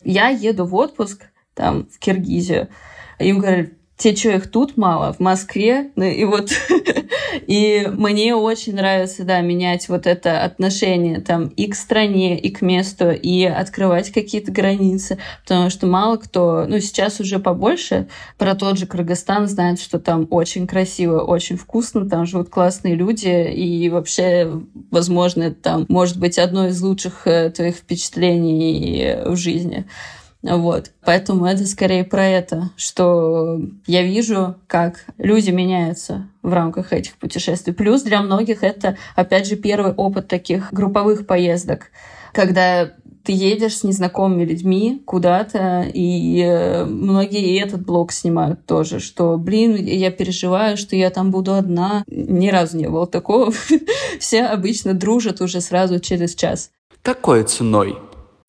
[0.03, 2.68] я еду в отпуск там в Киргизию,
[3.18, 3.70] им говорят,
[4.01, 6.51] те, что их тут мало, в Москве, ну, и вот,
[7.47, 12.63] и мне очень нравится, да, менять вот это отношение там и к стране, и к
[12.63, 18.09] месту, и открывать какие-то границы, потому что мало кто, ну, сейчас уже побольше
[18.39, 23.53] про тот же Кыргызстан знает, что там очень красиво, очень вкусно, там живут классные люди,
[23.53, 24.51] и вообще,
[24.91, 29.85] возможно, это там может быть одно из лучших э, твоих впечатлений в жизни.
[30.42, 30.92] Вот.
[31.05, 37.74] Поэтому это скорее про это, что я вижу, как люди меняются в рамках этих путешествий.
[37.74, 41.90] Плюс для многих это, опять же, первый опыт таких групповых поездок,
[42.33, 48.98] когда ты едешь с незнакомыми людьми куда-то, и э, многие и этот блог снимают тоже,
[48.98, 52.03] что, блин, я переживаю, что я там буду одна.
[52.07, 53.53] Ни разу не было такого.
[54.18, 56.70] Все обычно дружат уже сразу через час.
[57.03, 57.98] Какой ценой?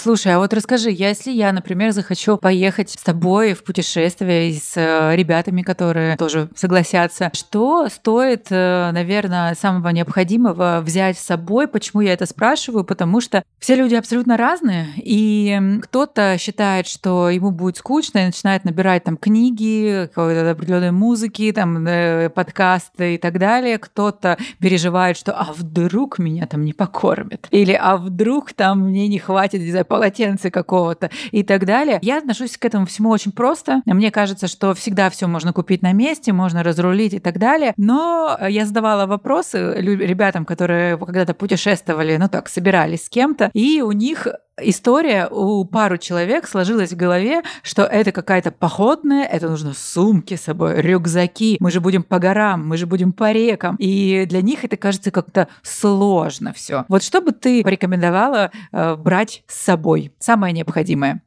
[0.02, 5.16] Слушай, а вот расскажи, если я, например, захочу поехать с тобой в путешествие с э,
[5.16, 11.68] ребятами, которые тоже согласятся, что стоит, э, наверное, самого необходимого взять с собой?
[11.68, 12.84] Почему я это спрашиваю?
[12.84, 18.66] Потому что все люди абсолютно разные, и кто-то считает, что ему будет скучно и начинает
[18.66, 23.78] набирать там книги, какой-то определенной музыки, там э, подкасты и так далее.
[23.78, 27.48] Кто-то переживает, что а вдруг меня там не покормят?
[27.52, 31.99] Или а вдруг там мне не хватит, не знаю, полотенце какого-то и так далее.
[32.01, 33.82] Я отношусь к этому всему очень просто.
[33.86, 37.73] Мне кажется, что всегда все можно купить на месте, можно разрулить и так далее.
[37.75, 43.91] Но я задавала вопросы ребятам, которые когда-то путешествовали, ну так, собирались с кем-то, и у
[43.91, 44.27] них
[44.60, 50.42] история у пару человек сложилась в голове, что это какая-то походная, это нужно сумки с
[50.42, 53.76] собой, рюкзаки, мы же будем по горам, мы же будем по рекам.
[53.78, 56.86] И для них это кажется как-то сложно все.
[56.88, 60.12] Вот что бы ты порекомендовала э, брать с собой?
[60.20, 61.22] Самое необходимое.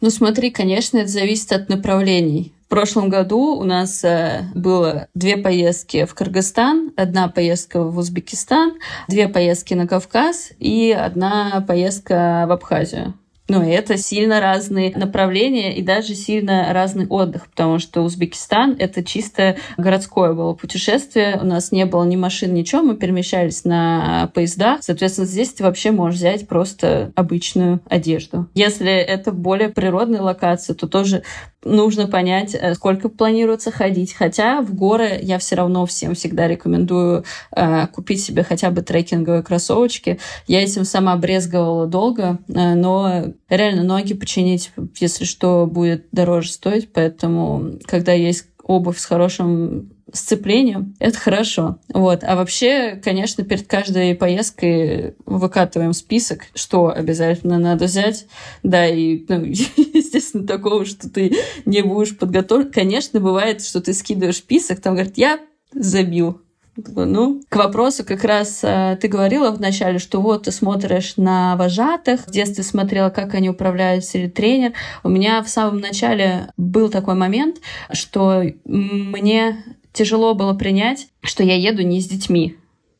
[0.00, 2.54] Ну смотри, конечно, это зависит от направлений.
[2.70, 8.74] В прошлом году у нас э, было две поездки в Кыргызстан, одна поездка в Узбекистан,
[9.08, 13.14] две поездки на Кавказ и одна поездка в Абхазию.
[13.58, 19.56] И это сильно разные направления и даже сильно разный отдых, потому что Узбекистан— это чисто
[19.76, 21.38] городское было путешествие.
[21.40, 24.82] У нас не было ни машин, ничего, мы перемещались на поездах.
[24.82, 28.48] Соответственно, здесь ты вообще можешь взять просто обычную одежду.
[28.54, 31.22] Если это более природная локация, то тоже
[31.64, 34.14] нужно понять, э, сколько планируется ходить.
[34.14, 39.42] Хотя в горы я все равно всем всегда рекомендую э, купить себе хотя бы трекинговые
[39.42, 40.18] кроссовочки.
[40.46, 46.92] Я этим сама брезговала долго, э, но реально ноги починить, если что, будет дороже стоить.
[46.92, 51.78] Поэтому, когда есть обувь с хорошим сцеплением, это хорошо.
[51.92, 52.24] Вот.
[52.24, 58.26] А вообще, конечно, перед каждой поездкой выкатываем список, что обязательно надо взять.
[58.62, 62.70] Да, и, ну, естественно, такого, что ты не будешь подготовлен.
[62.70, 65.40] Конечно, бывает, что ты скидываешь список, там говорит, я
[65.72, 66.42] забил
[66.76, 72.26] ну, к вопросу как раз э, ты говорила вначале, что вот ты смотришь на вожатых,
[72.26, 74.72] в детстве смотрела, как они управляются или тренер.
[75.02, 77.56] У меня в самом начале был такой момент,
[77.92, 82.56] что мне тяжело было принять, что я еду не с детьми.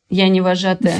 [0.09, 0.97] Я не вожатая.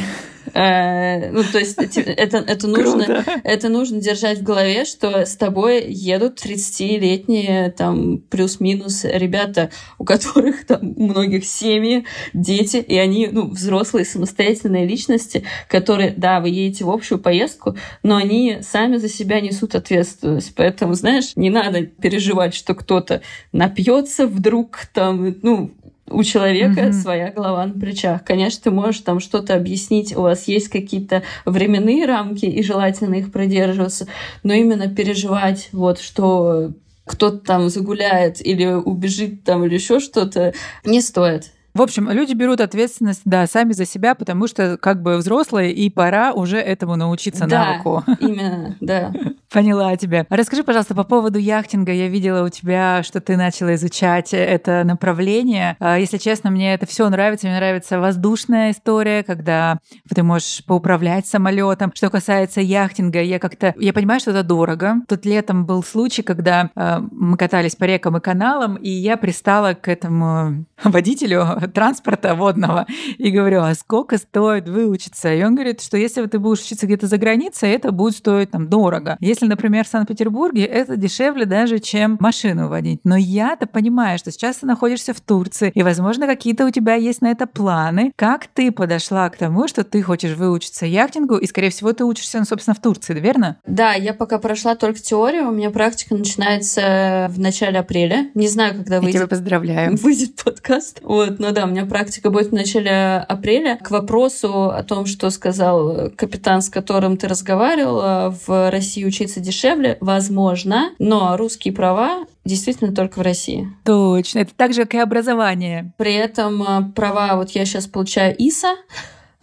[0.55, 5.85] Э, ну, то есть это, это, нужно, это нужно держать в голове, что с тобой
[5.89, 13.49] едут 30-летние, там, плюс-минус ребята, у которых там у многих семьи, дети, и они, ну,
[13.49, 19.41] взрослые самостоятельные личности, которые, да, вы едете в общую поездку, но они сами за себя
[19.41, 20.55] несут ответственность.
[20.55, 25.73] Поэтому, знаешь, не надо переживать, что кто-то напьется вдруг, там, ну,
[26.11, 26.93] у человека mm-hmm.
[26.93, 28.25] своя голова на плечах.
[28.25, 33.33] Конечно, ты можешь там что-то объяснить, у вас есть какие-то временные рамки, и желательно их
[33.33, 34.07] продерживаться,
[34.43, 36.73] но именно переживать, вот, что
[37.05, 41.51] кто-то там загуляет или убежит там или еще что-то, не стоит.
[41.73, 45.89] В общем, люди берут ответственность, да, сами за себя, потому что как бы взрослые, и
[45.89, 48.05] пора уже этому научиться да, на руку.
[48.21, 49.13] именно, да.
[49.53, 50.27] Поняла тебя.
[50.31, 51.93] Расскажи, пожалуйста, по поводу яхтинга.
[51.93, 55.77] Я видела у тебя, что ты начала изучать это направление.
[55.81, 57.49] А, если честно, мне это все нравится.
[57.49, 59.79] Мне нравится воздушная история, когда
[60.15, 61.91] ты можешь поуправлять самолетом.
[61.95, 63.75] Что касается яхтинга, я как-то...
[63.77, 64.97] Я понимаю, что это дорого.
[65.09, 69.75] Тут летом был случай, когда э, мы катались по рекам и каналам, и я пристала
[69.75, 72.87] к этому водителю транспорта водного
[73.19, 75.35] и говорю, а сколько стоит выучиться?
[75.35, 78.69] И он говорит, что если ты будешь учиться где-то за границей, это будет стоить там
[78.69, 79.17] дорого.
[79.19, 83.01] Если если, например, в Санкт-Петербурге, это дешевле даже, чем машину водить.
[83.05, 87.23] Но я-то понимаю, что сейчас ты находишься в Турции, и, возможно, какие-то у тебя есть
[87.23, 88.13] на это планы.
[88.17, 92.39] Как ты подошла к тому, что ты хочешь выучиться яхтингу, и, скорее всего, ты учишься,
[92.39, 93.57] ну, собственно, в Турции, верно?
[93.67, 98.31] Да, я пока прошла только теорию, у меня практика начинается в начале апреля.
[98.35, 99.15] Не знаю, когда выйдет.
[99.15, 99.97] Я тебя поздравляю.
[99.97, 101.01] Выйдет подкаст.
[101.03, 103.79] Вот, но да, у меня практика будет в начале апреля.
[103.83, 109.97] К вопросу о том, что сказал капитан, с которым ты разговаривала, в России учиться дешевле,
[110.01, 113.69] возможно, но русские права действительно только в России.
[113.85, 114.41] Точно.
[114.41, 115.93] Это так же, как и образование.
[115.99, 118.75] При этом э, права, вот я сейчас получаю ИСа,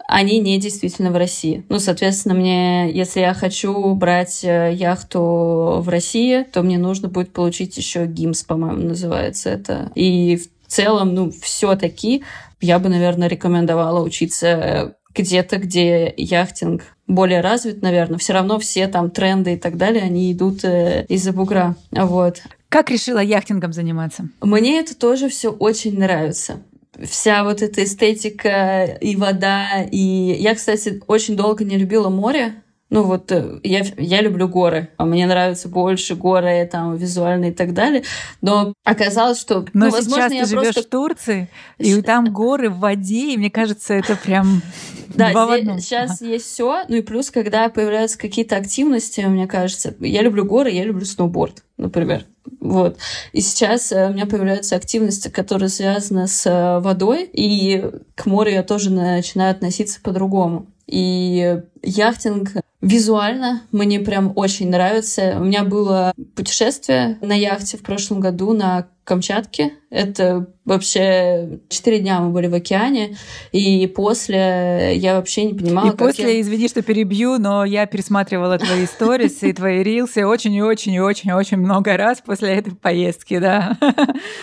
[0.08, 1.64] они не действительно в России.
[1.68, 7.32] Ну, соответственно, мне, если я хочу брать э, яхту в России, то мне нужно будет
[7.32, 9.92] получить еще ГИМС, по-моему, называется это.
[9.94, 12.24] И в целом, ну, все-таки
[12.60, 18.18] я бы, наверное, рекомендовала учиться где-то, где яхтинг более развит, наверное.
[18.18, 21.74] Все равно все там тренды и так далее, они идут э, из-за бугра.
[21.90, 22.42] Вот.
[22.68, 24.28] Как решила яхтингом заниматься?
[24.40, 26.60] Мне это тоже все очень нравится
[27.04, 29.82] вся вот эта эстетика и вода.
[29.90, 32.62] И я, кстати, очень долго не любила море.
[32.90, 37.52] Ну вот э, я, я люблю горы, а мне нравятся больше горы, там, визуально и
[37.52, 38.02] так далее.
[38.40, 39.66] Но оказалось, что...
[39.74, 40.82] Но ну, возможно, сейчас я ты живешь просто...
[40.82, 41.48] в Турции,
[41.78, 44.62] и там горы в воде, и мне кажется, это прям
[45.08, 45.32] да,
[45.78, 46.84] сейчас есть все.
[46.88, 51.64] Ну и плюс, когда появляются какие-то активности, мне кажется, я люблю горы, я люблю сноуборд,
[51.76, 52.24] например.
[52.60, 52.96] Вот.
[53.32, 58.52] И сейчас э, у меня появляются активности, которые связаны с э, водой, и к морю
[58.52, 60.66] я тоже начинаю относиться по-другому.
[60.86, 65.36] И яхтинг визуально мне прям очень нравится.
[65.38, 69.72] У меня было путешествие на яхте в прошлом году на Камчатке.
[69.88, 73.16] Это вообще четыре дня мы были в океане,
[73.52, 76.40] и после я вообще не понимала, И как после, я...
[76.42, 81.00] извини, что перебью, но я пересматривала твои сторисы и твои рилсы очень и очень и
[81.00, 83.78] очень очень много раз после этой поездки, да.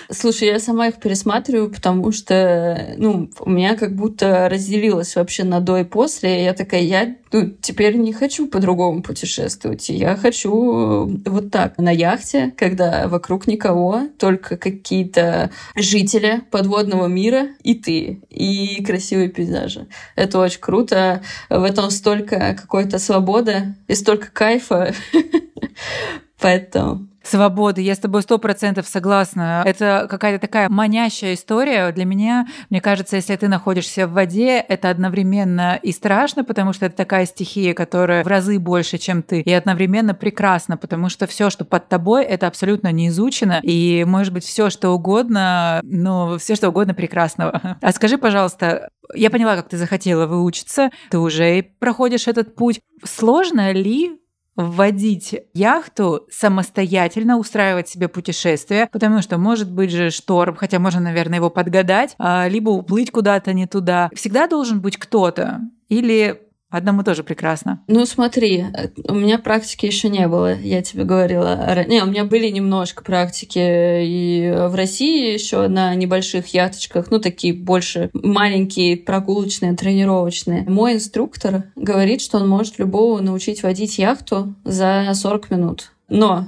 [0.09, 5.59] Слушай, я сама их пересматриваю, потому что, ну, у меня как будто разделилось вообще на
[5.59, 6.41] до и после.
[6.41, 9.89] И я такая, я ну, теперь не хочу по-другому путешествовать.
[9.89, 17.75] Я хочу вот так, на яхте, когда вокруг никого, только какие-то жители подводного мира и
[17.75, 19.87] ты, и красивые пейзажи.
[20.15, 21.23] Это очень круто.
[21.49, 24.93] В этом столько какой-то свободы и столько кайфа.
[26.39, 27.81] Поэтому свободы.
[27.81, 29.63] Я с тобой сто процентов согласна.
[29.65, 31.91] Это какая-то такая манящая история.
[31.91, 36.85] Для меня, мне кажется, если ты находишься в воде, это одновременно и страшно, потому что
[36.85, 41.49] это такая стихия, которая в разы больше, чем ты, и одновременно прекрасно, потому что все,
[41.49, 46.55] что под тобой, это абсолютно не изучено, и может быть все, что угодно, но все,
[46.55, 47.77] что угодно прекрасного.
[47.81, 52.79] А скажи, пожалуйста, я поняла, как ты захотела выучиться, ты уже проходишь этот путь.
[53.03, 54.19] Сложно ли
[54.55, 61.39] вводить яхту, самостоятельно устраивать себе путешествие, потому что может быть же шторм, хотя можно, наверное,
[61.39, 64.09] его подгадать, а, либо уплыть куда-то не туда.
[64.15, 65.61] Всегда должен быть кто-то.
[65.89, 66.44] Или
[66.75, 67.81] Одному тоже прекрасно.
[67.87, 68.65] Ну, смотри,
[69.07, 71.85] у меня практики еще не было, я тебе говорила.
[71.87, 77.53] Не, у меня были немножко практики и в России еще на небольших яхточках, ну, такие
[77.53, 80.65] больше маленькие, прогулочные, тренировочные.
[80.67, 85.93] Мой инструктор говорит, что он может любого научить водить яхту за 40 минут.
[86.09, 86.47] Но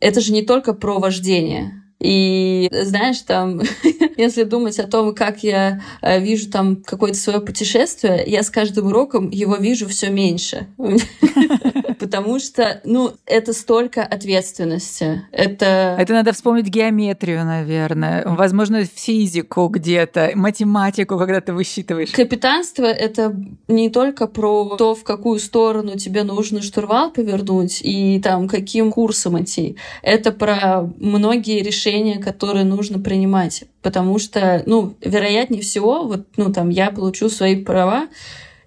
[0.00, 1.81] это же не только про вождение.
[2.02, 3.60] И знаешь, там,
[4.16, 8.86] если думать о том, как я э, вижу там какое-то свое путешествие, я с каждым
[8.86, 10.66] уроком его вижу все меньше.
[12.00, 15.22] Потому что, ну, это столько ответственности.
[15.30, 15.96] Это...
[15.98, 18.24] Это надо вспомнить геометрию, наверное.
[18.26, 22.10] Возможно, физику где-то, математику, когда ты высчитываешь.
[22.10, 23.32] Капитанство— это
[23.68, 29.40] не только про то, в какую сторону тебе нужно штурвал повернуть и там каким курсом
[29.40, 29.76] идти.
[30.02, 33.64] Это про многие решения решения, которые нужно принимать.
[33.82, 38.08] Потому что, ну, вероятнее всего, вот, ну, там, я получу свои права,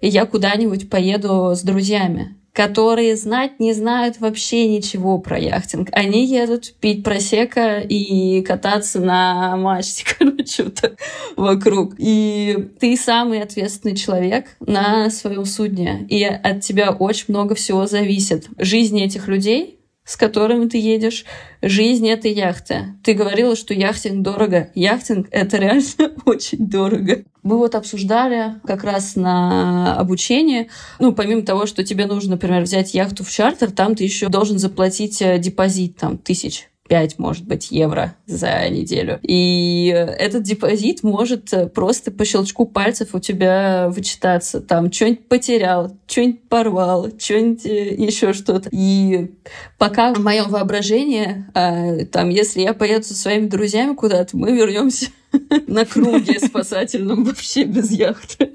[0.00, 5.90] и я куда-нибудь поеду с друзьями которые знать не знают вообще ничего про яхтинг.
[5.92, 10.94] Они едут пить просека и кататься на мачте, короче, вот
[11.36, 11.96] вокруг.
[11.98, 16.06] И ты самый ответственный человек на своем судне.
[16.08, 18.48] И от тебя очень много всего зависит.
[18.56, 19.75] Жизни этих людей
[20.06, 21.24] с которыми ты едешь,
[21.60, 22.94] жизнь этой яхты.
[23.02, 24.70] Ты говорила, что яхтинг дорого.
[24.74, 25.82] Яхтинг— это реально
[26.24, 27.24] очень дорого.
[27.42, 30.68] Мы вот обсуждали как раз на обучение,
[31.00, 34.58] ну, помимо того, что тебе нужно, например, взять яхту в чартер, там ты еще должен
[34.58, 39.18] заплатить э, депозит, там, тысяч 5, может быть, евро за неделю.
[39.22, 44.60] И этот депозит может просто по щелчку пальцев у тебя вычитаться.
[44.60, 48.68] Там что-нибудь потерял, что-нибудь порвал, что-нибудь э, еще что-то.
[48.72, 49.34] И
[49.78, 55.06] пока в моем воображении, а, там, если я поеду со своими друзьями куда-то, мы вернемся
[55.66, 58.52] на круге спасательном вообще без яхты.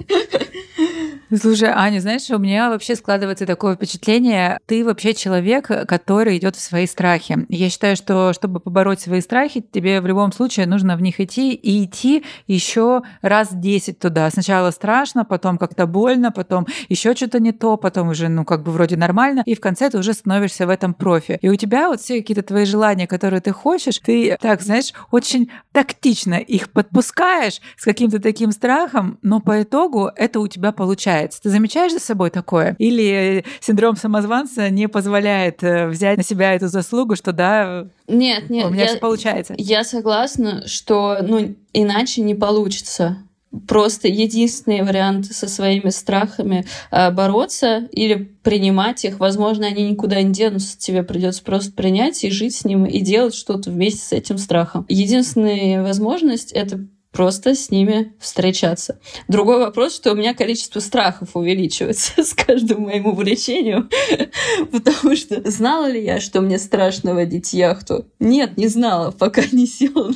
[1.34, 6.61] Слушай, Аня, знаешь, у меня вообще складывается такое впечатление, ты вообще человек, который идет в
[6.61, 7.45] свои страхи.
[7.47, 11.53] Я считаю, что чтобы побороть свои страхи, тебе в любом случае нужно в них идти
[11.53, 14.29] и идти еще раз 10 туда.
[14.29, 18.73] Сначала страшно, потом как-то больно, потом еще что-то не то, потом уже, ну, как бы
[18.73, 21.39] вроде нормально, и в конце ты уже становишься в этом профи.
[21.41, 25.49] И у тебя вот все какие-то твои желания, которые ты хочешь, ты, так, знаешь, очень
[25.71, 31.41] тактично их подпускаешь с каким-то таким страхом, но по итогу это у тебя получается.
[31.41, 32.76] Ты замечаешь за собой такое?
[32.80, 38.65] Или синдром самозванца не позволяет э, взять на себя эту заслугу, что да, нет, нет,
[38.65, 39.55] у меня я, все получается?
[39.57, 43.24] Я согласна, что ну, иначе не получится
[43.68, 49.20] просто единственный вариант со своими страхами э, бороться или принимать их.
[49.20, 53.36] Возможно, они никуда не денутся, тебе придется просто принять и жить с ним и делать
[53.36, 54.86] что-то вместе с этим страхом.
[54.88, 58.99] Единственная возможность это просто с ними встречаться.
[59.28, 63.89] Другой вопрос, что у меня количество страхов увеличивается с каждым моим увлечением,
[64.72, 68.05] потому что знала ли я, что мне страшно водить яхту?
[68.20, 70.12] Нет, не знала, пока не села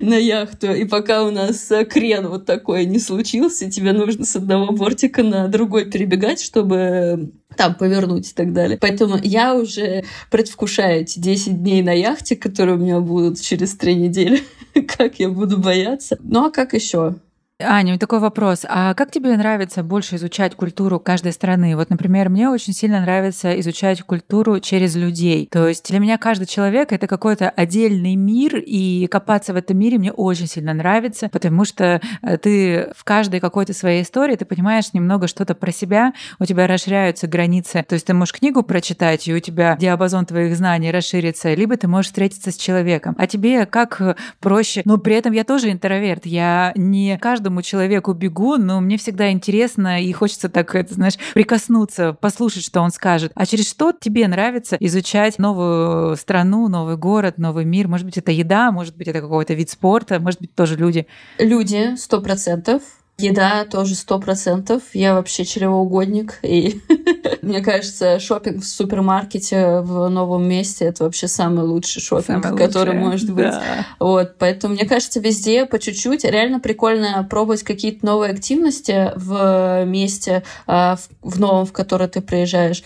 [0.00, 4.72] на яхту, и пока у нас крен вот такой не случился, тебе нужно с одного
[4.72, 8.78] бортика на другой перебегать, чтобы там повернуть и так далее.
[8.80, 13.96] Поэтому я уже предвкушаю эти 10 дней на яхте, которые у меня будут через три
[13.96, 14.42] недели.
[14.96, 16.16] как я буду бояться.
[16.22, 17.16] Ну а как еще?
[17.60, 18.64] Аня, такой вопрос.
[18.68, 21.74] А как тебе нравится больше изучать культуру каждой страны?
[21.74, 25.48] Вот, например, мне очень сильно нравится изучать культуру через людей.
[25.50, 29.98] То есть для меня каждый человек— это какой-то отдельный мир, и копаться в этом мире
[29.98, 34.92] мне очень сильно нравится, потому что э, ты в каждой какой-то своей истории, ты понимаешь
[34.92, 37.84] немного что-то про себя, у тебя расширяются границы.
[37.88, 41.88] То есть ты можешь книгу прочитать, и у тебя диапазон твоих знаний расширится, либо ты
[41.88, 43.16] можешь встретиться с человеком.
[43.18, 44.82] А тебе как проще?
[44.84, 46.24] Но при этом я тоже интроверт.
[46.24, 51.14] Я не каждый каждому человеку бегу, но мне всегда интересно и хочется так, это, знаешь,
[51.32, 53.32] прикоснуться, послушать, что он скажет.
[53.34, 57.88] А через что тебе нравится изучать новую страну, новый город, новый мир?
[57.88, 61.06] Может быть, это еда, может быть, это какой-то вид спорта, может быть, тоже люди?
[61.38, 62.82] Люди, сто процентов.
[63.18, 64.82] Еда тоже сто процентов.
[64.92, 66.38] Я вообще чревоугодник.
[66.42, 66.80] И
[67.42, 73.32] мне кажется, шопинг в супермаркете в новом месте это вообще самый лучший шопинг, который может
[73.32, 73.50] быть.
[73.50, 73.86] Да.
[73.98, 76.22] Вот, поэтому мне кажется, везде по чуть-чуть.
[76.22, 82.84] Реально прикольно пробовать какие-то новые активности в месте, а, в новом, в которое ты приезжаешь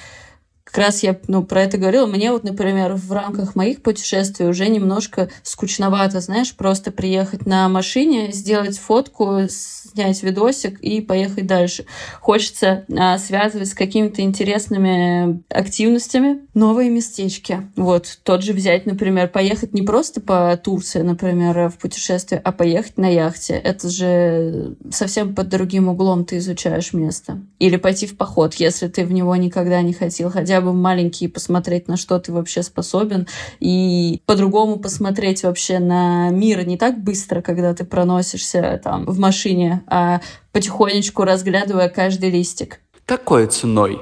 [0.72, 2.06] как раз я ну, про это говорила.
[2.06, 8.32] Мне вот, например, в рамках моих путешествий уже немножко скучновато, знаешь, просто приехать на машине,
[8.32, 11.84] сделать фотку, снять видосик и поехать дальше.
[12.22, 17.68] Хочется а, связывать с какими-то интересными активностями новые местечки.
[17.76, 22.96] Вот, тот же взять, например, поехать не просто по Турции, например, в путешествие, а поехать
[22.96, 23.54] на яхте.
[23.54, 27.42] Это же совсем под другим углом ты изучаешь место.
[27.58, 31.88] Или пойти в поход, если ты в него никогда не хотел, хотя бы маленький, посмотреть,
[31.88, 33.26] на что ты вообще способен,
[33.60, 39.82] и по-другому посмотреть вообще на мир не так быстро, когда ты проносишься там в машине,
[39.86, 40.20] а
[40.52, 42.80] потихонечку разглядывая каждый листик.
[43.04, 44.00] Какой ценой?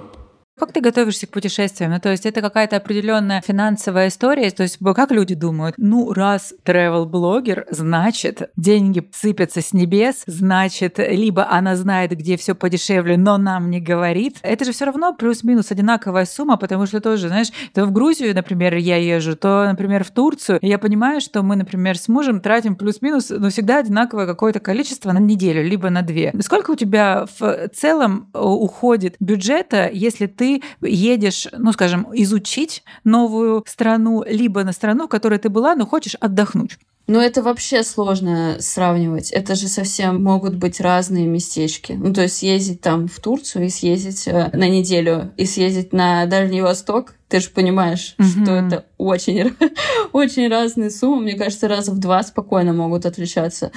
[0.61, 1.91] Как ты готовишься к путешествиям?
[1.91, 4.51] Ну, то есть это какая-то определенная финансовая история?
[4.51, 5.77] То есть как люди думают?
[5.79, 13.17] Ну, раз travel-блогер, значит, деньги сыпятся с небес, значит, либо она знает, где все подешевле,
[13.17, 14.37] но нам не говорит.
[14.43, 18.75] Это же все равно плюс-минус одинаковая сумма, потому что тоже, знаешь, то в Грузию, например,
[18.77, 23.31] я езжу, то, например, в Турцию, я понимаю, что мы, например, с мужем тратим плюс-минус,
[23.31, 26.35] но всегда одинаковое какое-то количество на неделю, либо на две.
[26.43, 30.50] Сколько у тебя в целом э, уходит бюджета, если ты
[30.83, 36.17] едешь, ну, скажем, изучить новую страну, либо на страну, в которой ты была, но хочешь
[36.21, 36.79] отдохнуть.
[37.07, 39.33] Ну, это вообще сложно сравнивать.
[39.33, 41.93] Это же совсем могут быть разные местечки.
[41.93, 46.27] Ну, то есть съездить там в Турцию и съездить э, на неделю, и съездить на
[46.27, 48.45] Дальний Восток, ты же понимаешь, mm-hmm.
[48.45, 49.57] что это очень,
[50.13, 51.23] очень разные суммы.
[51.23, 53.73] Мне кажется, раза в два спокойно могут отличаться.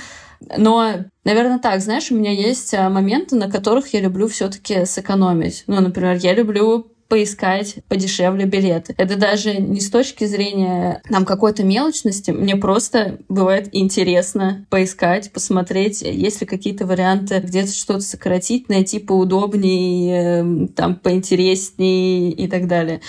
[0.58, 5.64] Но, наверное, так, знаешь, у меня есть э, моменты, на которых я люблю все-таки сэкономить.
[5.68, 8.96] Ну, например, я люблю поискать подешевле билеты.
[8.98, 16.02] Это даже не с точки зрения нам какой-то мелочности, мне просто бывает интересно поискать, посмотреть,
[16.02, 23.00] есть ли какие-то варианты где-то что-то сократить, найти поудобнее, эм, там, поинтереснее и так далее.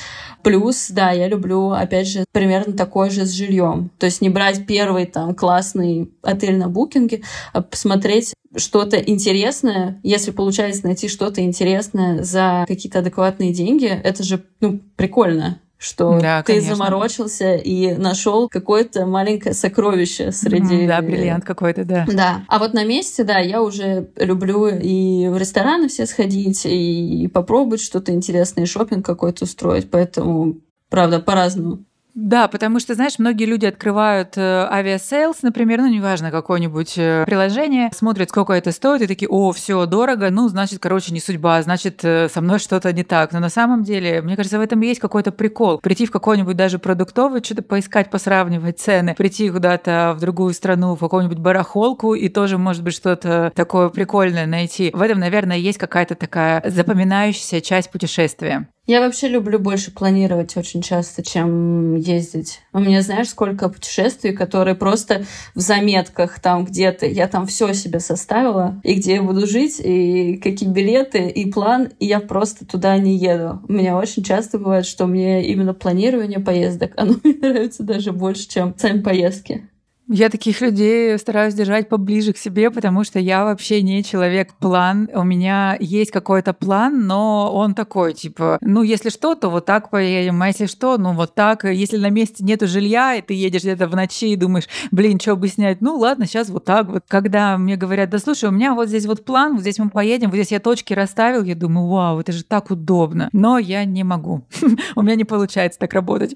[0.43, 3.91] Плюс, да, я люблю, опять же, примерно такое же с жильем.
[3.99, 7.23] То есть не брать первый там классный отель на букинге,
[7.55, 14.45] а посмотреть что-то интересное, если получается найти что-то интересное за какие-то адекватные деньги, это же
[14.61, 16.77] ну, прикольно что да, ты конечно.
[16.77, 20.87] заморочился и нашел какое-то маленькое сокровище среди...
[20.87, 22.07] Да, бриллиант какой-то, да.
[22.11, 22.45] Да.
[22.49, 27.83] А вот на месте, да, я уже люблю и в рестораны все сходить, и попробовать
[27.83, 30.57] что-то интересное, и шопинг какой-то устроить, поэтому,
[30.89, 31.85] правда, по-разному.
[32.15, 37.91] Да, потому что, знаешь, многие люди открывают э, Aviasales, например, ну, неважно, какое-нибудь э, приложение,
[37.93, 42.05] смотрят, сколько это стоит, и такие, о, все дорого, ну, значит, короче, не судьба, значит,
[42.05, 43.33] э, со мной что-то не так.
[43.33, 45.79] Но на самом деле, мне кажется, в этом есть какой-то прикол.
[45.79, 51.01] Прийти в какой-нибудь даже продуктовый, что-то поискать, посравнивать цены, прийти куда-то в другую страну, в
[51.01, 54.93] какую-нибудь барахолку, и тоже, может быть, что-то такое прикольное найти.
[54.95, 58.69] В этом, наверное, есть какая-то такая запоминающаяся часть путешествия.
[58.87, 62.61] Я вообще люблю больше планировать очень часто, чем ездить.
[62.75, 65.25] У меня, знаешь, сколько путешествий, которые просто
[65.55, 70.37] в заметках там где-то, я там все себе составила, и где я буду жить, и
[70.37, 73.63] какие билеты, и план, и я просто туда не еду.
[73.67, 78.47] У меня очень часто бывает, что мне именно планирование поездок, оно мне нравится даже больше,
[78.49, 79.67] чем сами поездки.
[80.09, 85.09] Я таких людей стараюсь держать поближе к себе, потому что я вообще не человек-план.
[85.15, 89.89] У меня есть какой-то план, но он такой, типа, ну, если что, то вот так
[89.89, 91.65] поедем, а если что, ну, вот так.
[91.65, 95.37] Если на месте нету жилья, и ты едешь где-то в ночи и думаешь, блин, что
[95.37, 95.81] бы снять?
[95.81, 97.05] Ну, ладно, сейчас вот так вот.
[97.09, 100.29] Когда мне говорят, да слушай, у меня вот здесь вот план, вот здесь мы поедем,
[100.29, 103.31] вот здесь я точки расставил, я думаю, вау, это же так удобно.
[103.33, 104.45] Но я не могу.
[104.97, 106.35] У меня не получается так работать.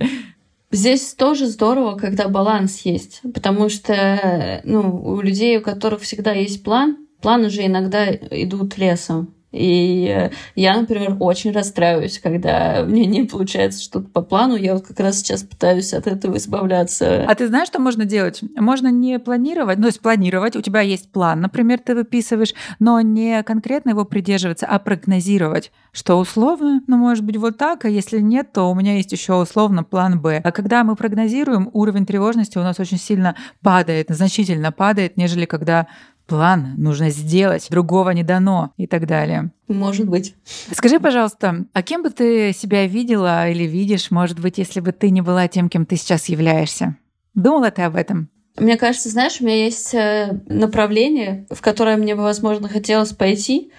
[0.71, 6.63] Здесь тоже здорово, когда баланс есть, потому что ну, у людей, у которых всегда есть
[6.63, 9.35] план, планы же иногда идут лесом.
[9.51, 14.57] И э, я, например, очень расстраиваюсь, когда мне не получается что-то по плану.
[14.57, 17.25] Я вот как раз сейчас пытаюсь от этого избавляться.
[17.27, 18.43] А ты знаешь, что можно делать?
[18.57, 20.57] Можно не планировать, ну, то есть планировать.
[20.57, 26.19] У тебя есть план, например, ты выписываешь, но не конкретно его придерживаться, а прогнозировать, что
[26.19, 29.83] условно, ну, может быть, вот так, а если нет, то у меня есть еще условно
[29.83, 30.43] план Б.
[30.45, 35.87] А когда мы прогнозируем, уровень тревожности у нас очень сильно падает, значительно падает, нежели когда
[36.29, 39.51] план нужно сделать, другого не дано и так далее.
[39.67, 40.35] Может быть.
[40.71, 45.11] Скажи, пожалуйста, а кем бы ты себя видела или видишь, может быть, если бы ты
[45.11, 46.97] не была тем, кем ты сейчас являешься?
[47.35, 48.29] Думала ты об этом?
[48.57, 53.73] Мне кажется, знаешь, у меня есть э, направление, в которое мне бы, возможно, хотелось пойти,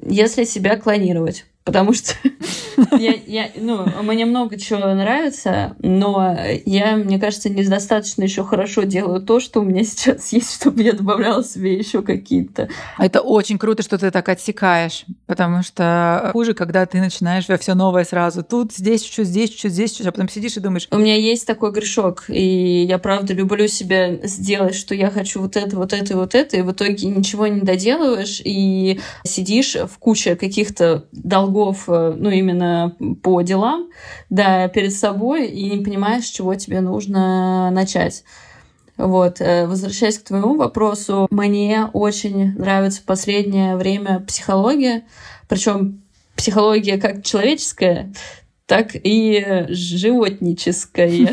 [0.00, 2.12] если себя клонировать потому что
[2.96, 9.20] я, я, ну, мне много чего нравится, но я, мне кажется, недостаточно еще хорошо делаю
[9.20, 12.68] то, что у меня сейчас есть, чтобы я добавляла себе еще какие-то.
[12.98, 18.04] Это очень круто, что ты так отсекаешь, потому что хуже, когда ты начинаешь все новое
[18.04, 18.44] сразу.
[18.44, 20.86] Тут, здесь чуть-чуть, здесь чуть-чуть, здесь чуть-чуть, а потом сидишь и думаешь...
[20.92, 25.56] У меня есть такой грешок, и я правда люблю себя сделать, что я хочу вот
[25.56, 30.36] это, вот это, вот это, и в итоге ничего не доделываешь, и сидишь в куче
[30.36, 33.88] каких-то долгов долгов, э, ну, именно по делам,
[34.30, 38.24] да, перед собой, и не понимаешь, с чего тебе нужно начать.
[38.96, 45.04] Вот, э, возвращаясь к твоему вопросу, мне очень нравится в последнее время психология,
[45.48, 46.02] причем
[46.34, 48.12] психология как человеческая,
[48.66, 51.32] так и животническая.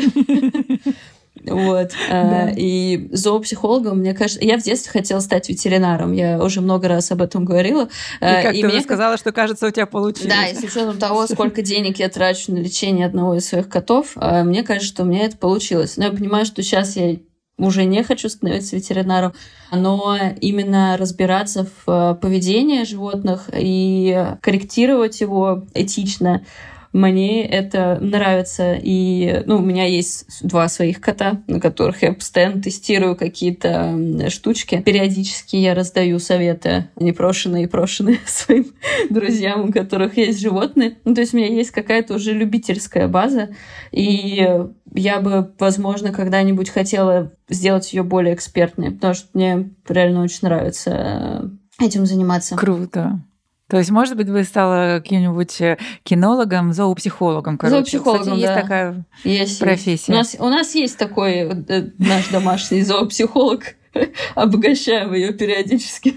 [1.46, 1.92] Вот.
[2.08, 2.50] Да.
[2.56, 4.44] И зоопсихологом, мне кажется...
[4.44, 6.12] Я в детстве хотела стать ветеринаром.
[6.12, 7.84] Я уже много раз об этом говорила.
[7.84, 7.88] И
[8.20, 8.80] а, как ты мне...
[8.80, 10.32] сказала, что, кажется, у тебя получилось.
[10.32, 14.12] Да, и с учетом того, сколько денег я трачу на лечение одного из своих котов,
[14.16, 15.96] а, мне кажется, что у меня это получилось.
[15.96, 17.16] Но я понимаю, что сейчас я
[17.58, 19.32] уже не хочу становиться ветеринаром,
[19.70, 26.44] но именно разбираться в поведении животных и корректировать его этично,
[26.94, 28.78] мне это нравится.
[28.80, 34.80] И ну, у меня есть два своих кота, на которых я постоянно тестирую какие-то штучки.
[34.80, 38.66] Периодически я раздаю советы непрошенные и прошенные своим
[39.10, 40.98] друзьям, у которых есть животные.
[41.04, 43.50] Ну, то есть у меня есть какая-то уже любительская база.
[43.90, 44.46] И
[44.94, 51.50] я бы, возможно, когда-нибудь хотела сделать ее более экспертной, потому что мне реально очень нравится
[51.80, 52.54] этим заниматься.
[52.54, 53.20] Круто.
[53.74, 57.78] То есть, может быть, вы стала каким-нибудь э, кинологом, зоопсихологом, короче.
[57.78, 58.52] Зоопсихологом, Кстати, да.
[58.52, 60.12] есть такая есть, профессия.
[60.12, 63.74] У нас, у нас есть такой э, наш домашний зоопсихолог.
[64.36, 66.14] Обогащаем ее периодически.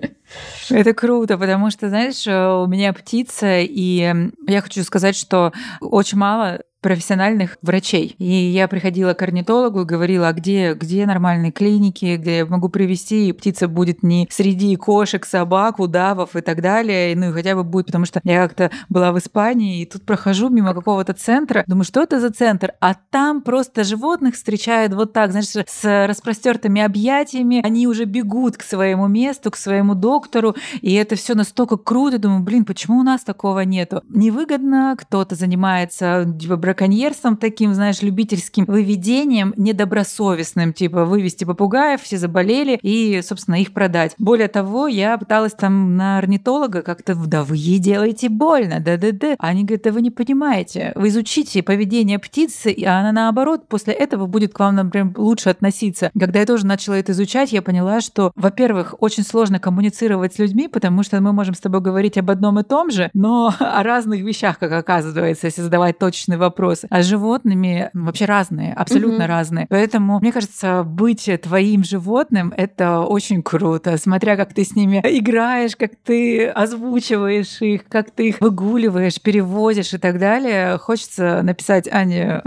[0.70, 4.14] Это круто, потому что, знаешь, у меня птица, и
[4.48, 5.52] я хочу сказать, что
[5.82, 8.14] очень мало профессиональных врачей.
[8.18, 12.68] И я приходила к орнитологу и говорила, а где, где нормальные клиники, где я могу
[12.68, 17.54] привести, и птица будет не среди кошек, собак, удавов и так далее, ну и хотя
[17.54, 21.64] бы будет, потому что я как-то была в Испании, и тут прохожу мимо какого-то центра,
[21.66, 22.74] думаю, что это за центр?
[22.80, 28.62] А там просто животных встречают вот так, знаешь, с распростертыми объятиями, они уже бегут к
[28.62, 33.22] своему месту, к своему доктору, и это все настолько круто, думаю, блин, почему у нас
[33.22, 34.02] такого нету?
[34.10, 42.78] Невыгодно, кто-то занимается типа, браконьерством таким, знаешь, любительским выведением, недобросовестным, типа вывести попугаев, все заболели,
[42.82, 44.14] и, собственно, их продать.
[44.18, 49.36] Более того, я пыталась там на орнитолога как-то, да вы ей делаете больно, да-да-да.
[49.38, 54.26] Они говорят, да вы не понимаете, вы изучите поведение птицы, а она наоборот после этого
[54.26, 56.10] будет к вам, например, лучше относиться.
[56.18, 60.66] Когда я тоже начала это изучать, я поняла, что, во-первых, очень сложно коммуницировать с людьми,
[60.66, 64.22] потому что мы можем с тобой говорить об одном и том же, но о разных
[64.22, 66.86] вещах, как оказывается, если задавать точный вопрос вопросы.
[66.90, 69.26] А с животными вообще разные, абсолютно mm-hmm.
[69.26, 69.66] разные.
[69.68, 73.96] Поэтому, мне кажется, быть твоим животным— это очень круто.
[73.96, 79.94] Смотря как ты с ними играешь, как ты озвучиваешь их, как ты их выгуливаешь, перевозишь
[79.94, 80.78] и так далее.
[80.78, 82.42] Хочется написать, Ане,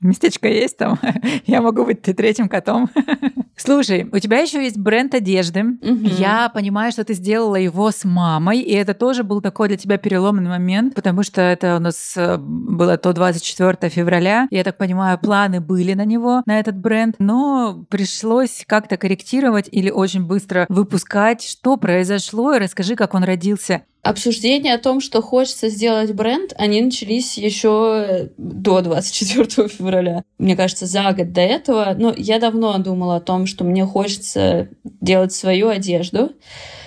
[0.00, 0.98] местечко есть там?
[1.46, 2.90] Я могу быть третьим котом.
[3.56, 5.62] Слушай, у тебя еще есть бренд одежды.
[5.62, 6.06] Угу.
[6.18, 9.96] Я понимаю, что ты сделала его с мамой, и это тоже был такой для тебя
[9.96, 14.48] переломный момент, потому что это у нас э, было то 24 февраля.
[14.50, 19.90] Я так понимаю, планы были на него, на этот бренд, но пришлось как-то корректировать или
[19.90, 21.42] очень быстро выпускать.
[21.42, 22.54] Что произошло?
[22.54, 23.82] И расскажи, как он родился.
[24.04, 30.24] Обсуждения о том, что хочется сделать бренд, они начались еще до 24 февраля.
[30.36, 31.94] Мне кажется, за год до этого.
[31.96, 34.68] Но я давно думала о том, что мне хочется
[35.00, 36.32] делать свою одежду.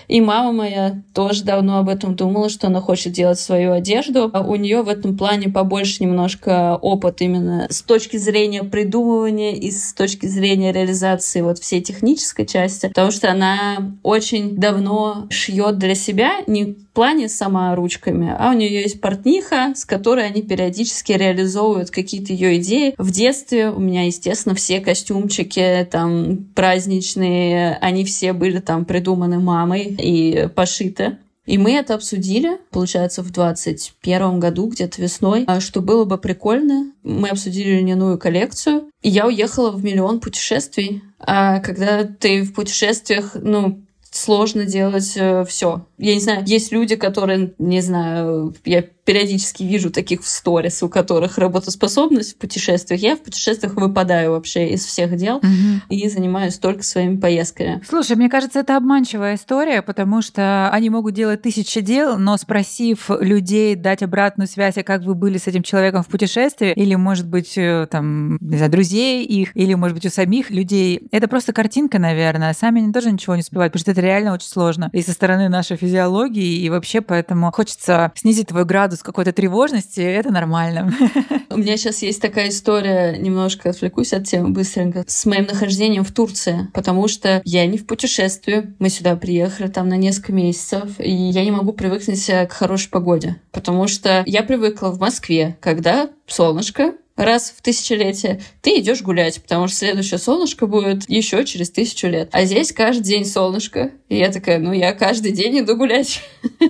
[0.07, 4.29] И мама моя тоже давно об этом думала, что она хочет делать свою одежду.
[4.33, 9.69] А у нее в этом плане побольше немножко опыт именно с точки зрения придумывания и
[9.69, 15.95] с точки зрения реализации вот всей технической части, потому что она очень давно шьет для
[15.95, 21.91] себя не плане сама ручками, а у нее есть портниха, с которой они периодически реализовывают
[21.91, 22.95] какие-то ее идеи.
[22.97, 29.95] В детстве у меня, естественно, все костюмчики там праздничные, они все были там придуманы мамой
[29.99, 31.19] и пошито.
[31.45, 36.91] И мы это обсудили, получается, в 21 году, где-то весной, а что было бы прикольно.
[37.03, 41.03] Мы обсудили льняную коллекцию, и я уехала в миллион путешествий.
[41.19, 45.85] А когда ты в путешествиях, ну, сложно делать э, все.
[45.97, 50.89] Я не знаю, есть люди, которые, не знаю, я периодически вижу таких в сторис, у
[50.89, 53.01] которых работоспособность в путешествиях.
[53.01, 55.47] Я в путешествиях выпадаю вообще из всех дел угу.
[55.89, 57.81] и занимаюсь только своими поездками.
[57.87, 63.09] Слушай, мне кажется, это обманчивая история, потому что они могут делать тысячи дел, но спросив
[63.21, 67.29] людей дать обратную связь, а как вы были с этим человеком в путешествии, или, может
[67.29, 71.53] быть, э, там, не знаю, друзей их, или, может быть, у самих людей, это просто
[71.53, 72.53] картинка, наверное.
[72.53, 74.91] Сами они тоже ничего не успевают, потому что это реально очень сложно.
[74.93, 80.31] И со стороны нашей физиологии, и вообще поэтому хочется снизить твой градус какой-то тревожности, это
[80.31, 80.93] нормально.
[81.49, 86.11] У меня сейчас есть такая история, немножко отвлекусь от темы быстренько, с моим нахождением в
[86.11, 91.11] Турции, потому что я не в путешествии, мы сюда приехали там на несколько месяцев, и
[91.11, 96.93] я не могу привыкнуть к хорошей погоде, потому что я привыкла в Москве, когда солнышко,
[97.17, 102.29] раз в тысячелетие, ты идешь гулять, потому что следующее солнышко будет еще через тысячу лет.
[102.31, 103.91] А здесь каждый день солнышко.
[104.07, 106.21] И я такая, ну я каждый день иду гулять.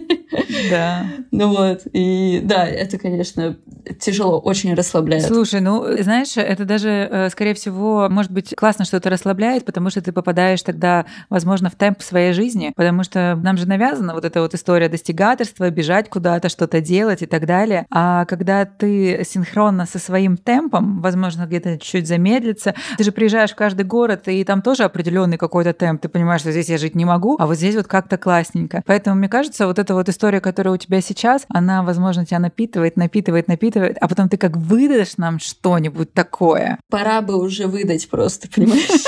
[0.69, 1.05] Да.
[1.31, 1.81] Ну вот.
[1.93, 3.57] И да, это, конечно,
[3.99, 5.25] тяжело, очень расслабляет.
[5.25, 9.89] Слушай, ну, знаешь, это даже, э, скорее всего, может быть, классно, что это расслабляет, потому
[9.89, 14.25] что ты попадаешь тогда, возможно, в темп своей жизни, потому что нам же навязана вот
[14.25, 17.85] эта вот история достигаторства, бежать куда-то, что-то делать и так далее.
[17.89, 22.73] А когда ты синхронно со своим темпом, возможно, где-то чуть замедлиться.
[22.97, 26.01] Ты же приезжаешь в каждый город, и там тоже определенный какой-то темп.
[26.01, 28.81] Ты понимаешь, что здесь я жить не могу, а вот здесь вот как-то классненько.
[28.85, 32.97] Поэтому, мне кажется, вот эта вот история, которая у тебя сейчас, она, возможно, тебя напитывает,
[32.97, 36.79] напитывает, напитывает, а потом ты как выдашь нам что-нибудь такое.
[36.89, 39.03] Пора бы уже выдать просто, понимаешь?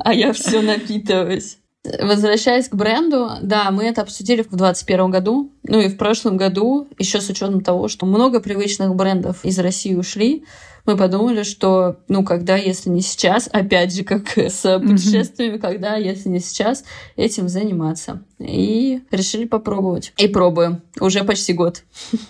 [0.00, 1.58] А я все напитываюсь.
[2.00, 6.88] Возвращаясь к бренду, да, мы это обсудили в 2021 году, ну и в прошлом году,
[6.98, 10.44] еще с учетом того, что много привычных брендов из России ушли,
[10.86, 16.28] мы подумали, что, ну, когда, если не сейчас, опять же, как с путешествиями, когда, если
[16.28, 16.84] не сейчас,
[17.16, 18.22] этим заниматься.
[18.38, 20.12] И решили попробовать.
[20.18, 20.82] И пробуем.
[21.00, 21.82] Уже почти год.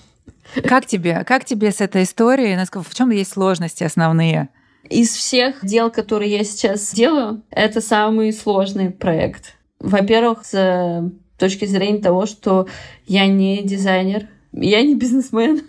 [0.62, 1.24] Как тебе?
[1.24, 2.56] Как тебе с этой историей?
[2.72, 4.50] В чем есть сложности основные?
[4.88, 9.54] Из всех дел, которые я сейчас делаю, это самый сложный проект.
[9.80, 12.68] Во-первых, с точки зрения того, что
[13.06, 15.62] я не дизайнер, я не бизнесмен.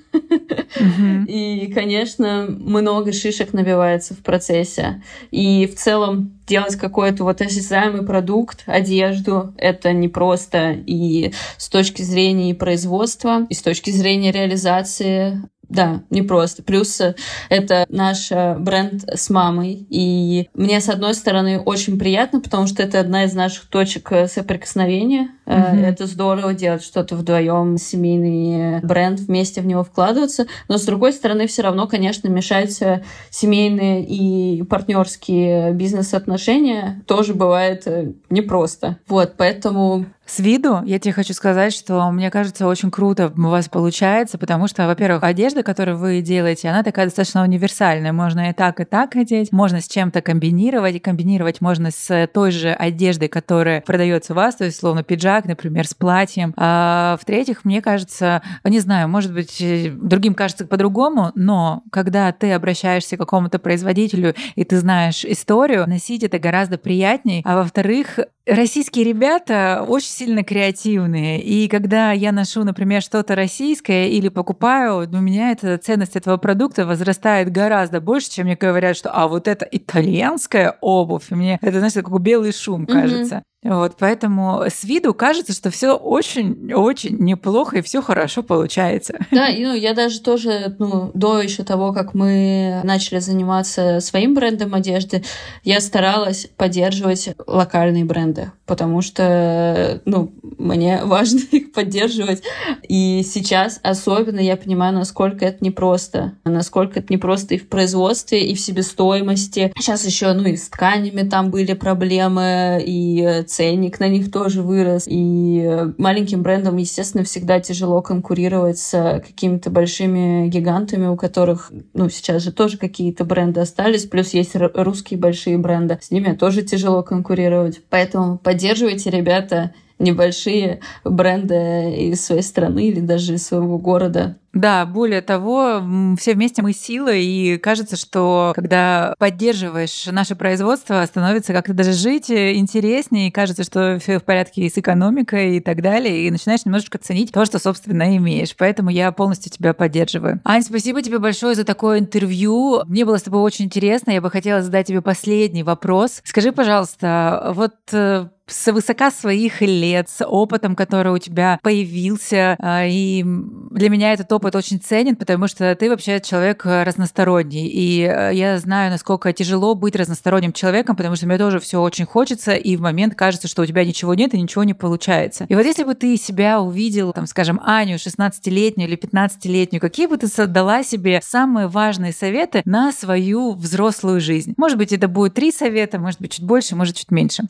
[1.27, 5.01] И, конечно, много шишек набивается в процессе.
[5.31, 12.53] И в целом делать какой-то вот осязаемый продукт, одежду, это непросто и с точки зрения
[12.53, 15.41] производства, и с точки зрения реализации
[15.75, 16.63] да, не просто.
[16.63, 17.15] Плюс э,
[17.49, 19.85] это наш э, бренд с мамой.
[19.89, 24.27] И мне, с одной стороны, очень приятно, потому что это одна из наших точек э,
[24.27, 25.31] соприкосновения.
[25.45, 25.85] Mm-hmm.
[25.85, 30.47] Это здорово делать что-то вдвоем, семейный бренд, вместе в него вкладываться.
[30.69, 32.81] Но, с другой стороны, все равно, конечно, мешать
[33.29, 37.85] семейные и партнерские бизнес-отношения тоже бывает
[38.29, 38.97] непросто.
[39.07, 43.69] Вот, поэтому с виду я тебе хочу сказать, что мне кажется, очень круто у вас
[43.69, 48.11] получается, потому что, во-первых, одежда, которую вы делаете, она такая достаточно универсальная.
[48.11, 52.51] Можно и так, и так одеть, можно с чем-то комбинировать, и комбинировать можно с той
[52.51, 56.53] же одеждой, которая продается у вас, то есть, словно пиджак, например, с платьем.
[56.57, 59.61] А в-третьих, мне кажется, не знаю, может быть,
[60.01, 66.23] другим кажется по-другому, но когда ты обращаешься к какому-то производителю, и ты знаешь историю, носить
[66.23, 67.41] это гораздо приятнее.
[67.45, 71.41] А во-вторых, российские ребята очень сильно креативные.
[71.41, 76.85] И когда я ношу, например, что-то российское или покупаю, у меня эта ценность этого продукта
[76.85, 81.31] возрастает гораздо больше, чем мне говорят, что а вот это итальянская обувь.
[81.31, 83.35] И мне это, знаешь, такой белый шум кажется.
[83.35, 83.54] Mm-hmm.
[83.65, 89.15] Вот, поэтому с виду кажется, что все очень-очень неплохо и все хорошо получается.
[89.31, 94.33] Да, и, ну, я даже тоже, ну, до еще того, как мы начали заниматься своим
[94.33, 95.23] брендом одежды,
[95.63, 102.43] я старалась поддерживать локальные бренды, потому что, ну, мне важно их поддерживать.
[102.87, 108.55] И сейчас особенно я понимаю, насколько это непросто, насколько это непросто и в производстве, и
[108.55, 109.73] в себестоимости.
[109.77, 115.05] Сейчас еще, ну, и с тканями там были проблемы, и ценник на них тоже вырос.
[115.07, 122.09] И э, маленьким брендам, естественно, всегда тяжело конкурировать с какими-то большими гигантами, у которых, ну,
[122.09, 125.97] сейчас же тоже какие-то бренды остались, плюс есть русские большие бренды.
[126.01, 127.81] С ними тоже тяжело конкурировать.
[127.89, 134.37] Поэтому поддерживайте, ребята, небольшие бренды из своей страны или даже из своего города.
[134.55, 135.83] Да, более того,
[136.17, 142.31] все вместе мы сила, и кажется, что когда поддерживаешь наше производство, становится как-то даже жить
[142.31, 146.63] интереснее, и кажется, что все в порядке и с экономикой и так далее, и начинаешь
[146.65, 148.55] немножечко ценить то, что, собственно, имеешь.
[148.55, 150.39] Поэтому я полностью тебя поддерживаю.
[150.45, 152.81] Ань, спасибо тебе большое за такое интервью.
[152.85, 154.11] Мне было с тобой очень интересно.
[154.11, 156.21] Я бы хотела задать тебе последний вопрос.
[156.23, 162.55] Скажи, пожалуйста, вот э, с высока своих лет, с опытом, который у тебя появился.
[162.59, 167.67] А, и для меня этот опыт очень ценен, потому что ты вообще человек разносторонний.
[167.67, 172.05] И э, я знаю, насколько тяжело быть разносторонним человеком, потому что мне тоже все очень
[172.05, 175.45] хочется, и в момент кажется, что у тебя ничего нет и ничего не получается.
[175.49, 180.17] И вот если бы ты себя увидел, там, скажем, Аню, 16-летнюю или 15-летнюю, какие бы
[180.17, 184.53] ты дала себе самые важные советы на свою взрослую жизнь?
[184.57, 187.43] Может быть, это будет три совета, может быть, чуть больше, может, чуть меньше.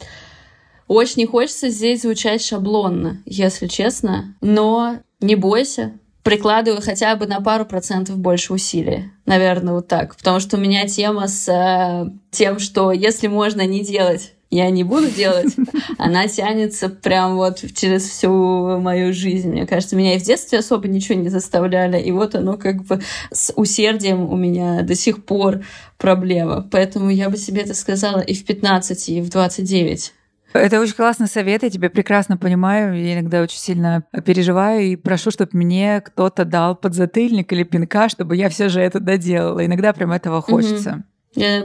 [0.87, 5.93] Очень не хочется здесь звучать шаблонно, если честно, но не бойся,
[6.25, 9.11] прикладываю хотя бы на пару процентов больше усилий.
[9.27, 10.17] Наверное, вот так.
[10.17, 14.83] Потому что у меня тема с э, тем, что если можно не делать, я не
[14.83, 15.53] буду делать,
[15.99, 18.31] она тянется прям вот через всю
[18.79, 19.51] мою жизнь.
[19.51, 23.01] Мне кажется, меня и в детстве особо ничего не заставляли, и вот оно как бы
[23.31, 25.61] с усердием у меня до сих пор
[25.99, 26.67] проблема.
[26.71, 30.11] Поэтому я бы себе это сказала и в 15, и в 29.
[30.55, 32.95] Это очень классный совет, я тебя прекрасно понимаю.
[32.99, 38.35] Я иногда очень сильно переживаю и прошу, чтобы мне кто-то дал подзатыльник или пинка, чтобы
[38.35, 39.65] я все же это доделала.
[39.65, 41.03] Иногда прям этого хочется.
[41.35, 41.63] Я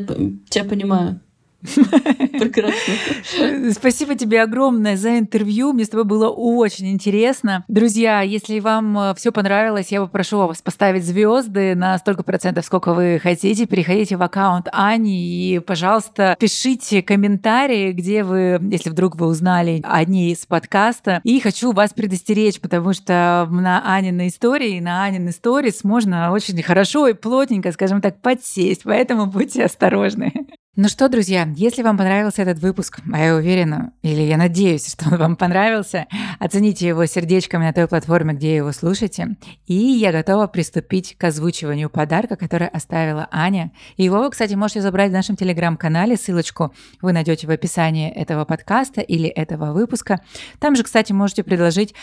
[0.49, 1.21] тебя понимаю.
[1.63, 3.73] Прекрасно.
[3.73, 5.73] Спасибо тебе огромное за интервью.
[5.73, 7.65] Мне с тобой было очень интересно.
[7.69, 12.95] Друзья, если вам э, все понравилось, я попрошу вас поставить звезды на столько процентов, сколько
[12.95, 13.67] вы хотите.
[13.67, 20.03] Переходите в аккаунт Ани и, пожалуйста, пишите комментарии, где вы, если вдруг вы узнали о
[20.05, 21.21] ней из подкаста.
[21.25, 27.09] И хочу вас предостеречь, потому что на Аниной истории, на Аниной сторис можно очень хорошо
[27.09, 28.83] и плотненько, скажем так, подсесть.
[28.85, 30.33] Поэтому будьте осторожны.
[30.77, 35.09] Ну что, друзья, если вам понравился этот выпуск, а я уверена, или я надеюсь, что
[35.11, 36.07] он вам понравился,
[36.39, 39.37] оцените его сердечками на той платформе, где его слушаете.
[39.67, 43.73] И я готова приступить к озвучиванию подарка, который оставила Аня.
[43.97, 46.17] Его вы, кстати, можете забрать в нашем телеграм-канале.
[46.17, 50.21] Ссылочку вы найдете в описании этого подкаста или этого выпуска.
[50.61, 51.97] Там же, кстати, можете предложить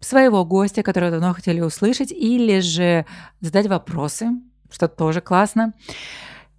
[0.00, 3.06] своего гостя, которого давно хотели услышать, или же
[3.40, 4.28] задать вопросы,
[4.70, 5.72] что тоже классно.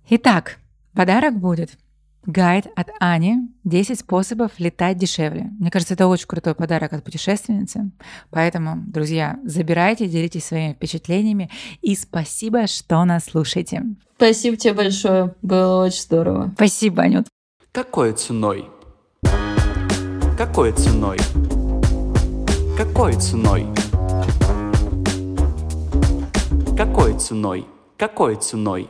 [0.09, 0.57] Итак,
[0.93, 1.77] Подарок будет
[2.25, 5.49] Гайд от Ани «10 способов летать дешевле».
[5.59, 7.89] Мне кажется, это очень крутой подарок от путешественницы.
[8.29, 11.49] Поэтому, друзья, забирайте, делитесь своими впечатлениями.
[11.81, 13.83] И спасибо, что нас слушаете.
[14.17, 15.33] Спасибо тебе большое.
[15.41, 16.51] Было очень здорово.
[16.55, 17.27] Спасибо, Анют.
[17.71, 18.67] Какой ценой?
[20.37, 21.17] Какой ценой?
[22.77, 23.65] Какой ценой?
[26.77, 27.65] Какой ценой?
[27.97, 28.89] Какой ценой?